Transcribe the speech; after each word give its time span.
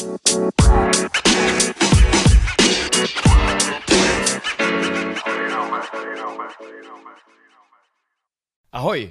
Ahoj, 0.00 0.12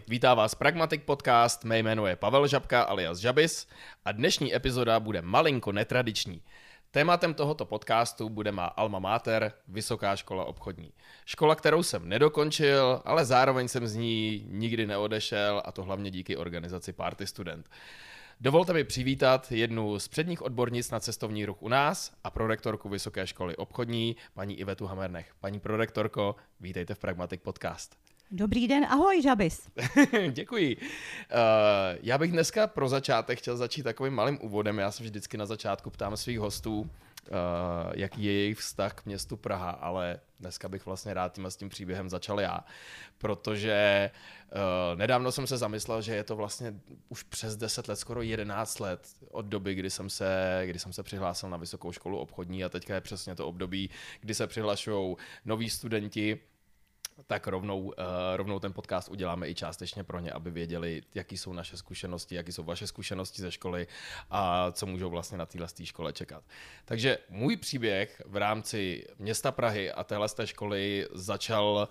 vítá 0.08 0.34
vás 0.34 0.56
Pragmatic 0.56 1.02
Podcast, 1.06 1.64
mé 1.64 1.80
jméno 1.80 2.08
je 2.08 2.16
Pavel 2.16 2.48
Žabka 2.48 2.82
alias 2.82 3.18
Žabis 3.18 3.68
a 4.06 4.12
dnešní 4.12 4.56
epizoda 4.56 5.00
bude 5.00 5.22
malinko 5.22 5.72
netradiční. 5.72 6.42
Tématem 6.92 7.34
tohoto 7.34 7.66
podcastu 7.66 8.30
bude 8.30 8.52
má 8.52 8.66
alma 8.66 9.00
mater, 9.00 9.54
Vysoká 9.68 10.16
škola 10.16 10.46
obchodní. 10.46 10.92
Škola, 11.26 11.56
kterou 11.56 11.84
jsem 11.84 12.10
nedokončil, 12.10 13.02
ale 13.06 13.26
zároveň 13.26 13.68
jsem 13.68 13.88
z 13.88 13.96
ní 13.96 14.46
nikdy 14.48 14.88
neodešel 14.88 15.62
a 15.66 15.72
to 15.72 15.84
hlavně 15.84 16.12
díky 16.12 16.38
organizaci 16.38 16.94
Party 16.94 17.28
Student. 17.28 17.70
Dovolte 18.42 18.74
mi 18.74 18.84
přivítat 18.84 19.52
jednu 19.52 20.00
z 20.00 20.08
předních 20.08 20.42
odbornic 20.42 20.92
na 20.92 21.00
cestovní 21.00 21.46
ruch 21.46 21.62
u 21.62 21.68
nás 21.68 22.12
a 22.24 22.30
prorektorku 22.32 22.90
Vysoké 22.90 23.28
školy 23.28 23.56
obchodní, 23.56 24.16
paní 24.34 24.60
Ivetu 24.60 24.86
Hamernech. 24.86 25.32
Paní 25.40 25.60
prorektorko, 25.60 26.36
vítejte 26.60 26.96
v 26.96 27.00
Pragmatic 27.00 27.42
Podcast. 27.42 27.96
Dobrý 28.32 28.68
den, 28.68 28.86
ahoj 28.86 29.22
Žabis. 29.22 29.70
Děkuji. 30.32 30.78
Uh, 30.78 30.84
já 32.02 32.18
bych 32.18 32.32
dneska 32.32 32.68
pro 32.68 32.90
začátek 32.90 33.40
chtěl 33.40 33.58
začít 33.58 33.84
takovým 33.84 34.14
malým 34.14 34.40
úvodem. 34.42 34.80
Já 34.80 34.92
se 34.92 35.04
vždycky 35.04 35.38
na 35.38 35.46
začátku 35.46 35.90
ptám 35.90 36.18
svých 36.18 36.40
hostů, 36.40 36.90
uh, 37.32 37.92
jaký 37.96 38.24
je 38.24 38.32
jejich 38.32 38.58
vztah 38.58 38.94
k 38.94 39.06
městu 39.06 39.38
Praha, 39.38 39.70
ale 39.70 40.20
dneska 40.40 40.70
bych 40.70 40.86
vlastně 40.86 41.14
rád 41.14 41.34
tím 41.34 41.46
s 41.46 41.56
tím 41.56 41.70
příběhem 41.70 42.10
začal 42.10 42.42
já, 42.42 42.60
protože 43.18 44.12
uh, 44.52 45.00
nedávno 45.00 45.32
jsem 45.32 45.48
se 45.48 45.58
zamyslel, 45.58 46.02
že 46.02 46.16
je 46.16 46.24
to 46.24 46.36
vlastně 46.36 46.74
už 47.10 47.24
přes 47.24 47.58
10 47.58 47.88
let, 47.88 47.96
skoro 47.96 48.22
11 48.22 48.80
let 48.80 49.08
od 49.32 49.46
doby, 49.46 49.76
kdy 49.76 49.90
jsem 49.90 50.10
se, 50.10 50.62
kdy 50.66 50.80
jsem 50.80 50.94
se 50.94 51.04
přihlásil 51.04 51.50
na 51.50 51.58
vysokou 51.58 51.92
školu 51.92 52.18
obchodní 52.18 52.64
a 52.64 52.70
teďka 52.70 52.96
je 52.96 53.02
přesně 53.02 53.36
to 53.36 53.48
období, 53.48 53.90
kdy 54.20 54.34
se 54.34 54.48
přihlašují 54.48 55.16
noví 55.46 55.70
studenti 55.70 56.40
tak 57.28 57.48
rovnou, 57.48 57.80
uh, 57.80 57.94
rovnou 58.36 58.60
ten 58.60 58.74
podcast 58.74 59.10
uděláme 59.10 59.50
i 59.50 59.56
částečně 59.56 60.04
pro 60.04 60.20
ně, 60.20 60.32
aby 60.32 60.52
věděli, 60.52 61.02
jaký 61.16 61.38
jsou 61.38 61.54
naše 61.54 61.78
zkušenosti, 61.78 62.36
jaký 62.36 62.52
jsou 62.52 62.64
vaše 62.64 62.88
zkušenosti 62.88 63.42
ze 63.42 63.52
školy 63.52 63.88
a 64.30 64.72
co 64.72 64.86
můžou 64.86 65.10
vlastně 65.10 65.38
na 65.38 65.46
téhle 65.46 65.68
škole 65.84 66.14
čekat. 66.14 66.44
Takže 66.86 67.18
můj 67.30 67.58
příběh 67.58 68.22
v 68.26 68.36
rámci 68.36 69.08
města 69.20 69.52
Prahy 69.52 69.92
a 69.92 70.04
téhle 70.04 70.28
školy 70.46 71.08
začal 71.14 71.90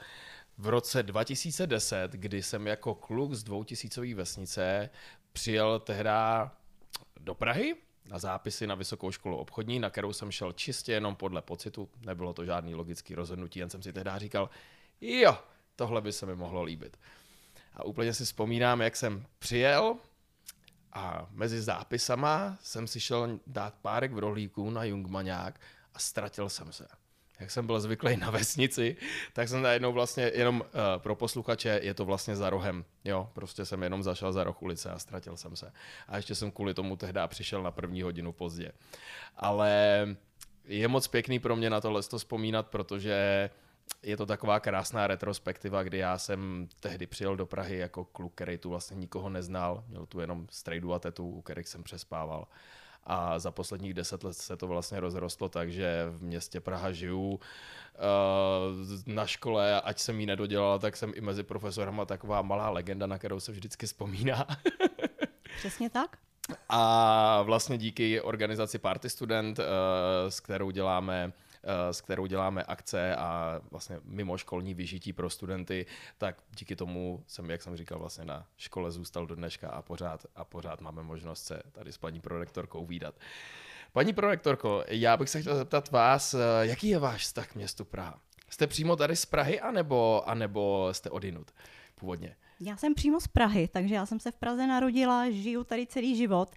v 0.59 0.69
roce 0.69 1.03
2010, 1.03 2.13
kdy 2.13 2.43
jsem 2.43 2.67
jako 2.67 2.95
kluk 2.95 3.35
z 3.35 3.45
dvoutisícové 3.45 4.15
vesnice 4.15 4.91
přijel 5.33 5.81
tehda 5.81 6.51
do 7.21 7.35
Prahy 7.35 7.77
na 8.09 8.19
zápisy 8.19 8.67
na 8.67 8.75
vysokou 8.75 9.11
školu 9.11 9.37
obchodní, 9.37 9.79
na 9.79 9.91
kterou 9.91 10.13
jsem 10.13 10.31
šel 10.31 10.53
čistě 10.53 10.93
jenom 10.93 11.17
podle 11.17 11.43
pocitu, 11.43 11.89
nebylo 12.07 12.33
to 12.33 12.45
žádný 12.45 12.75
logický 12.75 13.15
rozhodnutí, 13.15 13.59
jen 13.59 13.71
jsem 13.71 13.83
si 13.83 13.93
tehdy 13.93 14.11
říkal, 14.17 14.51
jo, 15.01 15.39
tohle 15.77 16.01
by 16.01 16.13
se 16.13 16.27
mi 16.27 16.37
mohlo 16.37 16.63
líbit. 16.63 16.97
A 17.75 17.85
úplně 17.85 18.15
si 18.15 18.25
vzpomínám, 18.25 18.81
jak 18.81 18.97
jsem 18.97 19.27
přijel 19.39 19.97
a 20.93 21.27
mezi 21.31 21.63
zápisama 21.63 22.59
jsem 22.63 22.87
si 22.87 23.01
šel 23.01 23.39
dát 23.47 23.75
párek 23.83 24.13
v 24.13 24.19
rohlíku 24.19 24.71
na 24.71 24.85
Jungmaňák 24.85 25.61
a 25.95 25.99
ztratil 25.99 26.49
jsem 26.49 26.73
se. 26.73 26.87
Jak 27.41 27.51
jsem 27.51 27.67
byl 27.67 27.81
zvyklý 27.81 28.17
na 28.17 28.31
vesnici, 28.31 28.97
tak 29.33 29.49
jsem 29.49 29.63
najednou 29.63 29.93
vlastně 29.93 30.31
jenom 30.35 30.61
uh, 30.61 30.67
pro 30.99 31.15
posluchače, 31.15 31.81
je 31.83 31.95
to 31.95 32.05
vlastně 32.05 32.37
za 32.37 32.51
rohem. 32.51 32.85
Jo, 33.05 33.31
prostě 33.33 33.65
jsem 33.65 33.83
jenom 33.83 34.03
zašel 34.03 34.33
za 34.33 34.45
roh 34.45 34.63
ulice 34.63 34.91
a 34.91 34.99
ztratil 34.99 35.37
jsem 35.37 35.57
se. 35.57 35.73
A 36.09 36.17
ještě 36.17 36.35
jsem 36.35 36.51
kvůli 36.51 36.75
tomu 36.75 36.97
tehdy 36.97 37.21
přišel 37.27 37.63
na 37.63 37.71
první 37.71 38.03
hodinu 38.03 38.33
pozdě. 38.33 38.73
Ale 39.37 40.07
je 40.65 40.89
moc 40.89 41.09
pěkný 41.09 41.39
pro 41.39 41.57
mě 41.57 41.71
na 41.71 41.81
tohle 41.81 42.03
to 42.03 42.19
vzpomínat, 42.19 42.67
protože 42.67 43.51
je 44.03 44.17
to 44.17 44.27
taková 44.27 44.61
krásná 44.61 45.07
retrospektiva, 45.07 45.83
kdy 45.83 45.99
já 45.99 46.19
jsem 46.19 46.69
tehdy 46.81 47.07
přijel 47.07 47.37
do 47.37 47.47
Prahy 47.47 47.79
jako 47.79 48.05
kluk, 48.05 48.35
který 48.35 48.59
tu 48.59 48.71
vlastně 48.71 48.97
nikoho 48.97 49.29
neznal, 49.29 49.85
měl 49.89 50.07
tu 50.07 50.21
jenom 50.21 50.47
strejdu 50.51 50.95
a 50.95 50.99
tetu, 50.99 51.31
u 51.31 51.43
kterých 51.43 51.69
jsem 51.69 51.83
přespával. 51.83 52.49
A 53.05 53.39
za 53.39 53.51
posledních 53.51 53.95
deset 53.95 54.25
let 54.25 54.35
se 54.35 54.57
to 54.57 54.67
vlastně 54.67 55.01
rozrostlo 55.01 55.49
tak, 55.49 55.73
že 55.73 56.07
v 56.11 56.23
městě 56.23 56.61
Praha 56.61 56.93
žiju. 56.93 57.41
Eh, 57.95 59.13
na 59.13 59.27
škole, 59.27 59.81
ať 59.81 59.99
jsem 59.99 60.21
ji 60.21 60.27
nedodělal, 60.27 60.79
tak 60.79 60.97
jsem 60.97 61.13
i 61.15 61.21
mezi 61.21 61.43
profesorama 61.43 62.05
taková 62.05 62.43
malá 62.43 62.71
legenda, 62.71 63.07
na 63.07 63.19
kterou 63.19 63.41
se 63.41 63.53
vždycky 63.53 63.87
vzpomíná. 63.87 64.47
Přesně 65.59 65.91
tak. 65.91 66.17
A 66.69 67.43
vlastně 67.43 67.79
díky 67.79 68.21
organizaci 68.21 68.79
Party 68.79 69.11
Student, 69.11 69.59
eh, 69.59 69.65
s 70.31 70.41
kterou 70.41 70.71
děláme 70.71 71.33
s 71.91 72.01
kterou 72.01 72.27
děláme 72.27 72.65
akce 72.65 73.17
a 73.17 73.61
vlastně 73.71 74.01
mimoškolní 74.05 74.75
vyžití 74.75 75.13
pro 75.13 75.31
studenty, 75.31 75.87
tak 76.19 76.37
díky 76.59 76.77
tomu 76.77 77.25
jsem, 77.27 77.51
jak 77.51 77.63
jsem 77.63 77.77
říkal, 77.77 77.99
vlastně 77.99 78.25
na 78.25 78.47
škole 78.57 78.91
zůstal 78.91 79.27
do 79.27 79.35
dneška 79.35 79.69
a 79.69 79.83
pořád, 79.83 80.27
a 80.37 80.45
pořád 80.45 80.81
máme 80.81 81.03
možnost 81.03 81.45
se 81.45 81.63
tady 81.73 81.93
s 81.93 81.99
paní 81.99 82.21
prorektorkou 82.21 82.87
výdat. 82.87 83.15
Paní 83.93 84.13
prorektorko, 84.13 84.85
já 84.89 85.17
bych 85.17 85.29
se 85.29 85.41
chtěl 85.41 85.57
zeptat 85.57 85.91
vás, 85.91 86.35
eh, 86.35 86.39
jaký 86.61 86.89
je 86.89 86.99
váš 86.99 87.23
vztah 87.23 87.49
k 87.49 87.55
městu 87.55 87.85
Praha? 87.85 88.19
Jste 88.51 88.67
přímo 88.67 88.97
tady 88.97 89.17
z 89.17 89.27
Prahy, 89.27 89.61
anebo, 89.61 90.29
anebo 90.29 90.89
jste 90.93 91.11
odinut 91.11 91.51
původně? 91.95 92.37
Já 92.61 92.77
jsem 92.77 92.95
přímo 92.95 93.21
z 93.21 93.29
Prahy, 93.29 93.69
takže 93.69 93.95
já 93.95 94.07
jsem 94.07 94.21
se 94.21 94.31
v 94.31 94.35
Praze 94.35 94.67
narodila, 94.67 95.31
žiju 95.31 95.65
tady 95.65 95.87
celý 95.87 96.17
život. 96.17 96.55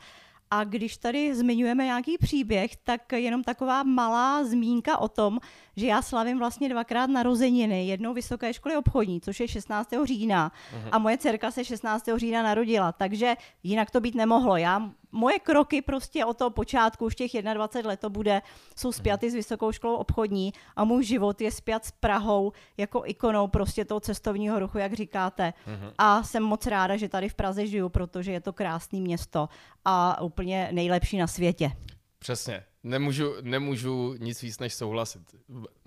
A 0.51 0.63
když 0.63 0.97
tady 0.97 1.35
zmiňujeme 1.35 1.85
nějaký 1.85 2.17
příběh, 2.17 2.75
tak 2.75 3.13
jenom 3.13 3.43
taková 3.43 3.83
malá 3.83 4.43
zmínka 4.43 4.97
o 4.97 5.07
tom, 5.07 5.39
že 5.75 5.87
já 5.87 6.01
slavím 6.01 6.39
vlastně 6.39 6.69
dvakrát 6.69 7.09
narozeniny, 7.09 7.87
jednou 7.87 8.13
vysoké 8.13 8.53
školy 8.53 8.75
obchodní, 8.75 9.21
což 9.21 9.39
je 9.39 9.47
16. 9.47 9.89
října, 10.03 10.51
uh-huh. 10.51 10.89
a 10.91 10.97
moje 10.97 11.17
dcerka 11.17 11.51
se 11.51 11.65
16. 11.65 12.09
října 12.15 12.43
narodila, 12.43 12.91
takže 12.91 13.35
jinak 13.63 13.91
to 13.91 13.99
být 13.99 14.15
nemohlo. 14.15 14.57
Já 14.57 14.91
moje 15.11 15.39
kroky 15.39 15.81
prostě 15.81 16.25
od 16.25 16.37
toho 16.37 16.49
počátku, 16.49 17.05
už 17.05 17.15
těch 17.15 17.31
21 17.31 17.89
let 17.89 17.99
to 17.99 18.09
bude, 18.09 18.41
jsou 18.75 18.91
spjaty 18.91 19.31
s 19.31 19.33
Vysokou 19.33 19.71
školou 19.71 19.95
obchodní 19.95 20.53
a 20.75 20.83
můj 20.83 21.03
život 21.03 21.41
je 21.41 21.51
spjat 21.51 21.85
s 21.85 21.91
Prahou 21.91 22.51
jako 22.77 23.03
ikonou 23.05 23.47
prostě 23.47 23.85
toho 23.85 23.99
cestovního 23.99 24.59
ruchu, 24.59 24.77
jak 24.77 24.93
říkáte. 24.93 25.53
Uh-huh. 25.67 25.93
A 25.97 26.23
jsem 26.23 26.43
moc 26.43 26.65
ráda, 26.65 26.97
že 26.97 27.09
tady 27.09 27.29
v 27.29 27.33
Praze 27.33 27.67
žiju, 27.67 27.89
protože 27.89 28.31
je 28.31 28.41
to 28.41 28.53
krásné 28.53 28.99
město 28.99 29.49
a 29.85 30.21
úplně 30.21 30.69
nejlepší 30.71 31.17
na 31.17 31.27
světě. 31.27 31.71
Přesně. 32.19 32.63
Nemůžu, 32.83 33.33
nemůžu 33.41 34.15
nic 34.19 34.41
víc 34.41 34.59
než 34.59 34.73
souhlasit. 34.73 35.21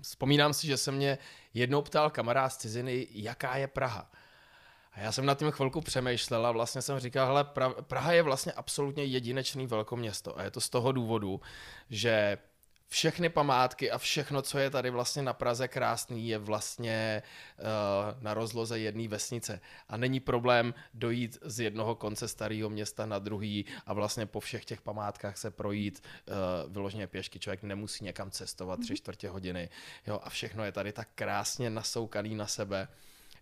Vzpomínám 0.01 0.53
si, 0.53 0.67
že 0.67 0.77
se 0.77 0.91
mě 0.91 1.17
jednou 1.53 1.81
ptal 1.81 2.09
kamarád 2.09 2.53
z 2.53 2.57
ciziny, 2.57 3.07
jaká 3.11 3.57
je 3.57 3.67
Praha. 3.67 4.11
A 4.95 4.99
já 4.99 5.11
jsem 5.11 5.25
nad 5.25 5.39
tím 5.39 5.51
chvilku 5.51 5.81
přemýšlel 5.81 6.45
a 6.45 6.51
vlastně 6.51 6.81
jsem 6.81 6.99
říkal, 6.99 7.27
hele, 7.27 7.45
Praha 7.81 8.11
je 8.11 8.21
vlastně 8.21 8.51
absolutně 8.51 9.03
jedinečný 9.03 9.67
velkoměsto 9.67 10.39
a 10.39 10.43
je 10.43 10.51
to 10.51 10.61
z 10.61 10.69
toho 10.69 10.91
důvodu, 10.91 11.41
že 11.89 12.37
všechny 12.87 13.29
památky 13.29 13.91
a 13.91 13.97
všechno, 13.97 14.41
co 14.41 14.57
je 14.57 14.69
tady 14.69 14.89
vlastně 14.89 15.21
na 15.21 15.33
Praze 15.33 15.67
krásný, 15.67 16.27
je 16.27 16.37
vlastně 16.37 17.23
uh, 17.57 18.23
na 18.23 18.33
rozloze 18.33 18.79
jedné 18.79 19.07
vesnice. 19.07 19.61
A 19.89 19.97
není 19.97 20.19
problém 20.19 20.73
dojít 20.93 21.37
z 21.41 21.59
jednoho 21.59 21.95
konce 21.95 22.27
starého 22.27 22.69
města 22.69 23.05
na 23.05 23.19
druhý 23.19 23.65
a 23.85 23.93
vlastně 23.93 24.25
po 24.25 24.39
všech 24.39 24.65
těch 24.65 24.81
památkách 24.81 25.37
se 25.37 25.51
projít 25.51 26.03
uh, 26.27 26.73
vyloženě 26.73 27.07
pěšky. 27.07 27.39
Člověk 27.39 27.63
nemusí 27.63 28.03
někam 28.03 28.31
cestovat 28.31 28.79
tři 28.79 28.93
mhm. 28.93 28.97
čtvrtě 28.97 29.29
hodiny. 29.29 29.69
Jo, 30.07 30.19
a 30.23 30.29
všechno 30.29 30.63
je 30.63 30.71
tady 30.71 30.91
tak 30.91 31.07
krásně 31.15 31.69
nasoukaný 31.69 32.35
na 32.35 32.47
sebe. 32.47 32.87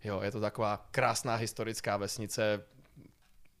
Jo, 0.04 0.20
je 0.20 0.30
to 0.30 0.40
taková 0.40 0.86
krásná 0.90 1.34
historická 1.34 1.96
vesnice, 1.96 2.64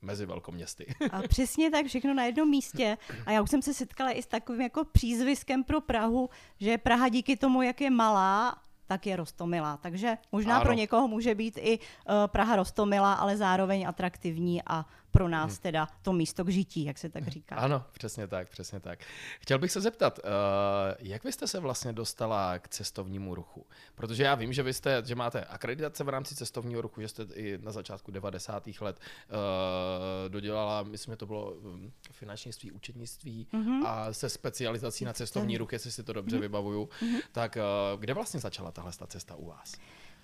mezi 0.02 0.26
velkoměsty. 0.26 0.94
A 1.10 1.22
přesně 1.28 1.70
tak, 1.70 1.86
všechno 1.86 2.14
na 2.14 2.24
jednom 2.24 2.50
místě. 2.50 2.98
A 3.26 3.30
já 3.30 3.42
už 3.42 3.50
jsem 3.50 3.62
se 3.62 3.74
setkala 3.74 4.10
i 4.10 4.22
s 4.22 4.26
takovým 4.26 4.60
jako 4.60 4.84
přízviskem 4.84 5.64
pro 5.64 5.80
Prahu, 5.80 6.30
že 6.60 6.78
Praha 6.78 7.08
díky 7.08 7.36
tomu, 7.36 7.62
jak 7.62 7.80
je 7.80 7.90
malá, 7.90 8.56
tak 8.86 9.06
je 9.06 9.16
rostomilá. 9.16 9.76
Takže 9.76 10.18
možná 10.32 10.56
ano. 10.56 10.64
pro 10.64 10.72
někoho 10.72 11.08
může 11.08 11.34
být 11.34 11.58
i 11.62 11.78
uh, 11.78 12.14
Praha 12.26 12.56
rostomilá, 12.56 13.14
ale 13.14 13.36
zároveň 13.36 13.88
atraktivní 13.88 14.62
a 14.66 14.86
pro 15.14 15.28
nás 15.28 15.52
hmm. 15.52 15.62
teda 15.62 15.88
to 16.02 16.12
místo 16.12 16.44
k 16.44 16.48
žití, 16.48 16.84
jak 16.84 16.98
se 16.98 17.08
tak 17.08 17.28
říká. 17.28 17.56
Ano, 17.56 17.84
přesně 17.92 18.26
tak, 18.26 18.48
přesně 18.48 18.80
tak. 18.80 18.98
Chtěl 19.40 19.58
bych 19.58 19.72
se 19.72 19.80
zeptat, 19.80 20.18
uh, 20.18 20.24
jak 20.98 21.24
vy 21.24 21.32
jste 21.32 21.46
se 21.46 21.60
vlastně 21.60 21.92
dostala 21.92 22.58
k 22.58 22.68
cestovnímu 22.68 23.34
ruchu? 23.34 23.66
Protože 23.94 24.22
já 24.22 24.34
vím, 24.34 24.52
že 24.52 24.62
vy 24.62 24.74
jste, 24.74 25.02
že 25.06 25.14
máte 25.14 25.44
akreditace 25.44 26.04
v 26.04 26.08
rámci 26.08 26.34
cestovního 26.34 26.80
ruchu, 26.80 27.00
že 27.00 27.08
jste 27.08 27.22
i 27.34 27.58
na 27.62 27.72
začátku 27.72 28.10
90. 28.10 28.68
let 28.80 29.00
uh, 29.00 30.32
dodělala, 30.32 30.82
myslím, 30.82 31.12
že 31.12 31.16
to 31.16 31.26
bylo 31.26 31.54
hm, 31.62 31.92
finančnictví, 32.10 32.72
účetnictví 32.72 33.46
mm-hmm. 33.52 33.86
a 33.86 34.12
se 34.12 34.28
specializací 34.28 35.04
na 35.04 35.12
cestovní 35.12 35.58
ruch, 35.58 35.72
jestli 35.72 35.90
si 35.90 36.02
to 36.02 36.12
dobře 36.12 36.36
mm-hmm. 36.36 36.40
vybavuju. 36.40 36.84
Mm-hmm. 36.84 37.20
Tak 37.32 37.56
uh, 37.56 38.00
kde 38.00 38.14
vlastně 38.14 38.40
začala 38.40 38.72
tahle 38.72 38.92
cesta 39.06 39.34
u 39.34 39.46
vás? 39.46 39.74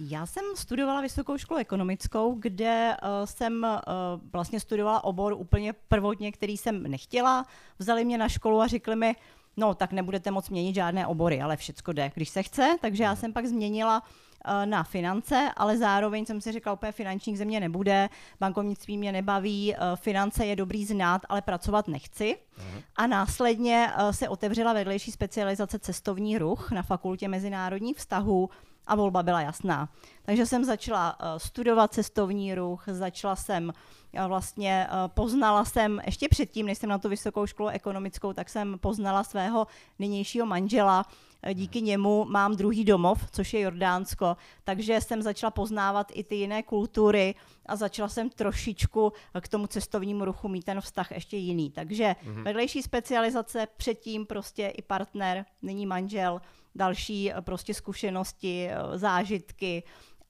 Já 0.08 0.26
jsem 0.26 0.44
studovala 0.54 1.00
vysokou 1.00 1.38
školu 1.38 1.60
ekonomickou, 1.60 2.34
kde 2.34 2.96
uh, 3.02 3.08
jsem 3.24 3.66
uh, 3.66 4.20
vlastně 4.32 4.60
studovala 4.60 5.04
obor 5.04 5.32
úplně 5.32 5.72
prvotně, 5.72 6.32
který 6.32 6.56
jsem 6.56 6.82
nechtěla. 6.82 7.46
Vzali 7.78 8.04
mě 8.04 8.18
na 8.18 8.28
školu 8.28 8.60
a 8.60 8.66
řekli 8.66 8.96
mi, 8.96 9.16
no 9.56 9.74
tak 9.74 9.92
nebudete 9.92 10.30
moc 10.30 10.50
měnit 10.50 10.74
žádné 10.74 11.06
obory, 11.06 11.40
ale 11.40 11.56
všecko 11.56 11.92
jde, 11.92 12.10
když 12.14 12.28
se 12.28 12.42
chce. 12.42 12.76
Takže 12.80 13.02
já 13.02 13.10
mhm. 13.10 13.20
jsem 13.20 13.32
pak 13.32 13.46
změnila 13.46 14.02
uh, 14.02 14.66
na 14.66 14.82
finance, 14.82 15.50
ale 15.56 15.78
zároveň 15.78 16.26
jsem 16.26 16.40
si 16.40 16.52
řekla, 16.52 16.72
úplně 16.72 16.92
finančních 16.92 17.38
země 17.38 17.60
nebude, 17.60 18.08
bankovnictví 18.40 18.98
mě 18.98 19.12
nebaví, 19.12 19.74
finance 19.94 20.46
je 20.46 20.56
dobrý 20.56 20.84
znát, 20.84 21.22
ale 21.28 21.42
pracovat 21.42 21.88
nechci. 21.88 22.36
Uh-huh. 22.58 22.82
A 22.96 23.06
následně 23.06 23.90
se 24.10 24.28
otevřela 24.28 24.72
vedlejší 24.72 25.12
specializace 25.12 25.78
cestovní 25.78 26.38
ruch 26.38 26.70
na 26.70 26.82
fakultě 26.82 27.28
mezinárodních 27.28 27.96
vztahů, 27.96 28.50
a 28.90 28.94
volba 28.94 29.22
byla 29.22 29.40
jasná. 29.40 29.88
Takže 30.22 30.46
jsem 30.46 30.64
začala 30.64 31.20
uh, 31.20 31.38
studovat 31.38 31.92
cestovní 31.92 32.54
ruch, 32.54 32.84
začala 32.86 33.36
jsem 33.36 33.72
uh, 34.14 34.26
vlastně, 34.26 34.88
uh, 34.90 35.08
poznala 35.08 35.64
jsem, 35.64 36.00
ještě 36.06 36.28
předtím, 36.28 36.66
než 36.66 36.78
jsem 36.78 36.90
na 36.90 36.98
tu 36.98 37.08
vysokou 37.08 37.46
školu 37.46 37.68
ekonomickou, 37.68 38.32
tak 38.32 38.48
jsem 38.48 38.78
poznala 38.78 39.24
svého 39.24 39.66
nynějšího 39.98 40.46
manžela, 40.46 41.06
díky 41.54 41.82
němu 41.82 42.24
mám 42.24 42.56
druhý 42.56 42.84
domov, 42.84 43.30
což 43.30 43.54
je 43.54 43.60
Jordánsko, 43.60 44.36
takže 44.64 45.00
jsem 45.00 45.22
začala 45.22 45.50
poznávat 45.50 46.12
i 46.14 46.24
ty 46.24 46.34
jiné 46.34 46.62
kultury 46.62 47.34
a 47.66 47.76
začala 47.76 48.08
jsem 48.08 48.30
trošičku 48.30 49.12
k 49.40 49.48
tomu 49.48 49.66
cestovnímu 49.66 50.24
ruchu 50.24 50.48
mít 50.48 50.64
ten 50.64 50.80
vztah 50.80 51.10
ještě 51.10 51.36
jiný. 51.36 51.70
Takže 51.70 52.04
mm-hmm. 52.04 52.42
vedlejší 52.42 52.82
specializace, 52.82 53.66
předtím 53.76 54.26
prostě 54.26 54.66
i 54.66 54.82
partner, 54.82 55.44
nyní 55.62 55.86
manžel, 55.86 56.40
další 56.74 57.32
eh, 57.32 57.40
prostě 57.40 57.74
zkušenosti, 57.74 58.68
eh, 58.70 58.98
zážitky 58.98 59.82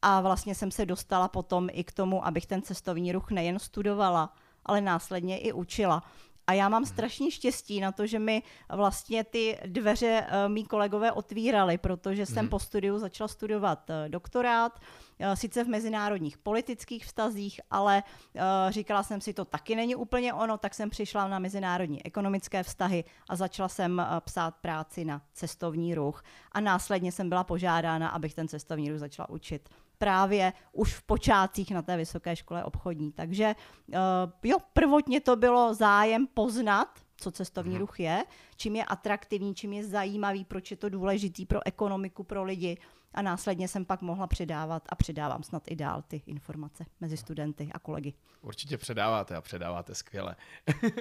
a 0.02 0.20
vlastně 0.20 0.54
jsem 0.54 0.70
se 0.70 0.86
dostala 0.86 1.28
potom 1.28 1.68
i 1.72 1.84
k 1.84 1.92
tomu, 1.92 2.26
abych 2.26 2.46
ten 2.46 2.62
cestovní 2.62 3.12
ruch 3.12 3.30
nejen 3.30 3.58
studovala, 3.58 4.34
ale 4.66 4.80
následně 4.80 5.38
i 5.38 5.52
učila. 5.52 6.02
A 6.50 6.52
já 6.52 6.68
mám 6.68 6.86
strašně 6.86 7.30
štěstí 7.30 7.80
na 7.80 7.92
to, 7.92 8.06
že 8.06 8.18
mi 8.18 8.42
vlastně 8.68 9.24
ty 9.24 9.58
dveře 9.66 10.26
uh, 10.26 10.52
mý 10.52 10.64
kolegové 10.64 11.12
otvírali, 11.12 11.78
protože 11.78 12.26
jsem 12.26 12.44
mm. 12.44 12.48
po 12.48 12.58
studiu 12.58 12.98
začala 12.98 13.28
studovat 13.28 13.90
uh, 13.90 14.08
doktorát, 14.08 14.80
uh, 15.20 15.32
sice 15.34 15.64
v 15.64 15.68
mezinárodních 15.68 16.38
politických 16.38 17.04
vztazích, 17.06 17.60
ale 17.70 18.02
uh, 18.34 18.40
říkala 18.70 19.02
jsem 19.02 19.20
si, 19.20 19.32
to 19.32 19.44
taky 19.44 19.76
není 19.76 19.94
úplně 19.94 20.34
ono, 20.34 20.58
tak 20.58 20.74
jsem 20.74 20.90
přišla 20.90 21.28
na 21.28 21.38
mezinárodní 21.38 22.06
ekonomické 22.06 22.62
vztahy 22.62 23.04
a 23.28 23.36
začala 23.36 23.68
jsem 23.68 23.98
uh, 23.98 24.20
psát 24.20 24.54
práci 24.56 25.04
na 25.04 25.22
cestovní 25.32 25.94
ruch. 25.94 26.22
A 26.52 26.60
následně 26.60 27.12
jsem 27.12 27.28
byla 27.28 27.44
požádána, 27.44 28.08
abych 28.08 28.34
ten 28.34 28.48
cestovní 28.48 28.90
ruch 28.90 28.98
začala 28.98 29.28
učit 29.28 29.68
právě 30.00 30.52
už 30.72 30.94
v 30.94 31.02
počátcích 31.02 31.70
na 31.70 31.82
té 31.82 31.96
vysoké 31.96 32.36
škole 32.36 32.64
obchodní. 32.64 33.12
Takže 33.12 33.54
uh, 33.88 33.94
jo, 34.42 34.56
prvotně 34.72 35.20
to 35.20 35.36
bylo 35.36 35.74
zájem 35.74 36.26
poznat, 36.34 36.88
co 37.16 37.30
cestovní 37.30 37.72
mhm. 37.72 37.80
ruch 37.80 38.00
je, 38.00 38.24
čím 38.56 38.76
je 38.76 38.84
atraktivní, 38.84 39.54
čím 39.54 39.72
je 39.72 39.84
zajímavý, 39.84 40.44
proč 40.44 40.70
je 40.70 40.76
to 40.76 40.88
důležitý 40.88 41.46
pro 41.46 41.60
ekonomiku, 41.66 42.22
pro 42.24 42.44
lidi 42.44 42.78
a 43.14 43.22
následně 43.22 43.68
jsem 43.68 43.84
pak 43.84 44.02
mohla 44.02 44.26
předávat 44.26 44.82
a 44.88 44.94
předávám 44.94 45.42
snad 45.42 45.62
i 45.66 45.76
dál 45.76 46.02
ty 46.08 46.22
informace 46.26 46.84
mezi 47.00 47.16
studenty 47.16 47.68
a 47.72 47.78
kolegy. 47.78 48.12
Určitě 48.40 48.78
předáváte 48.78 49.36
a 49.36 49.40
předáváte 49.40 49.94
skvěle. 49.94 50.36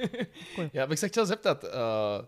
Já 0.73 0.87
bych 0.87 0.99
se 0.99 1.07
chtěl 1.07 1.25
zeptat, 1.25 1.63
uh, 1.63 1.69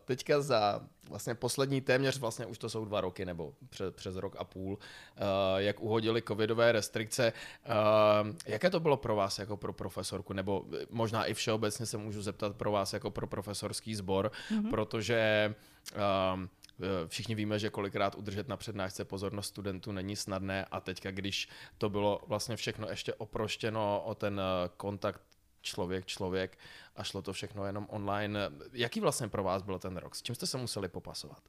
teďka 0.06 0.42
za 0.42 0.82
vlastně 1.10 1.36
poslední 1.36 1.82
téměř, 1.82 2.20
vlastně 2.20 2.46
už 2.46 2.58
to 2.58 2.70
jsou 2.70 2.86
dva 2.86 3.02
roky 3.02 3.26
nebo 3.26 3.54
přes, 3.70 3.94
přes 3.96 4.16
rok 4.16 4.36
a 4.40 4.44
půl, 4.44 4.74
uh, 4.74 4.78
jak 5.58 5.80
uhodili 5.80 6.22
covidové 6.22 6.72
restrikce, 6.72 7.34
uh, 7.66 8.36
jaké 8.46 8.70
to 8.70 8.80
bylo 8.80 8.98
pro 8.98 9.16
vás 9.16 9.40
jako 9.40 9.58
pro 9.58 9.74
profesorku, 9.74 10.34
nebo 10.34 10.66
možná 10.90 11.26
i 11.26 11.34
všeobecně 11.34 11.86
se 11.86 11.98
můžu 11.98 12.22
zeptat 12.22 12.56
pro 12.56 12.72
vás 12.72 12.94
jako 12.94 13.12
pro 13.12 13.28
profesorský 13.28 13.96
sbor, 13.96 14.32
mm-hmm. 14.52 14.70
protože 14.70 15.56
Eh, 15.96 16.48
všichni 17.08 17.36
víme, 17.36 17.60
že 17.60 17.70
kolikrát 17.70 18.16
udržet 18.16 18.48
na 18.48 18.58
přednášce 18.58 19.06
pozornost 19.06 19.48
studentů 19.48 19.92
není 19.92 20.16
snadné 20.16 20.66
a 20.66 20.80
teďka, 20.80 21.12
když 21.12 21.50
to 21.78 21.90
bylo 21.90 22.22
vlastně 22.28 22.56
všechno 22.56 22.90
ještě 22.90 23.14
oproštěno 23.14 24.04
o 24.06 24.16
ten 24.16 24.40
eh, 24.40 24.70
kontakt 24.78 25.22
člověk, 25.62 26.06
člověk 26.06 26.58
a 26.96 27.04
šlo 27.04 27.22
to 27.22 27.34
všechno 27.34 27.66
jenom 27.66 27.88
online. 27.90 28.40
Jaký 28.74 29.00
vlastně 29.00 29.28
pro 29.28 29.44
vás 29.44 29.64
byl 29.64 29.80
ten 29.80 29.98
rok? 29.98 30.16
S 30.16 30.22
čím 30.22 30.36
jste 30.36 30.48
se 30.48 30.58
museli 30.58 30.88
popasovat? 30.88 31.42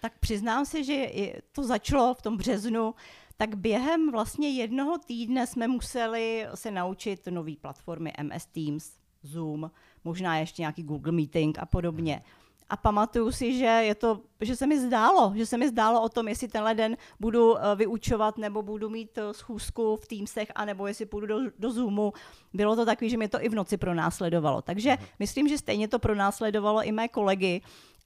Tak 0.00 0.18
přiznám 0.18 0.66
se, 0.66 0.84
že 0.84 1.06
to 1.52 1.64
začalo 1.64 2.14
v 2.14 2.22
tom 2.22 2.36
březnu, 2.36 2.94
tak 3.36 3.54
během 3.54 4.12
vlastně 4.12 4.50
jednoho 4.50 4.98
týdne 4.98 5.46
jsme 5.46 5.68
museli 5.68 6.46
se 6.54 6.70
naučit 6.70 7.26
nové 7.26 7.52
platformy 7.60 8.12
MS 8.22 8.46
Teams, 8.46 8.92
Zoom, 9.22 9.70
možná 10.04 10.38
ještě 10.38 10.62
nějaký 10.62 10.82
Google 10.82 11.12
Meeting 11.12 11.58
a 11.58 11.66
podobně. 11.66 12.14
Hmm 12.14 12.41
a 12.72 12.76
pamatuju 12.76 13.32
si, 13.32 13.58
že, 13.58 13.64
je 13.64 13.94
to, 13.94 14.20
že 14.40 14.56
se 14.56 14.66
mi 14.66 14.80
zdálo, 14.80 15.32
že 15.36 15.46
se 15.46 15.58
mi 15.58 15.68
zdálo 15.68 16.02
o 16.02 16.08
tom, 16.08 16.28
jestli 16.28 16.48
tenhle 16.48 16.74
den 16.74 16.96
budu 17.20 17.58
eh, 17.58 17.76
vyučovat 17.76 18.38
nebo 18.38 18.62
budu 18.62 18.90
mít 18.90 19.18
eh, 19.18 19.34
schůzku 19.34 19.96
v 19.96 20.06
Teamsech, 20.06 20.48
anebo 20.54 20.86
jestli 20.86 21.06
půjdu 21.06 21.26
do, 21.26 21.38
do 21.58 21.70
Zoomu. 21.70 22.12
Bylo 22.52 22.76
to 22.76 22.86
takový, 22.86 23.10
že 23.10 23.16
mě 23.16 23.28
to 23.28 23.44
i 23.44 23.48
v 23.48 23.54
noci 23.54 23.76
pronásledovalo. 23.76 24.62
Takže 24.62 24.90
uh-huh. 24.90 25.06
myslím, 25.18 25.48
že 25.48 25.58
stejně 25.58 25.88
to 25.88 25.98
pronásledovalo 25.98 26.82
i 26.82 26.92
mé 26.92 27.08
kolegy, 27.08 27.60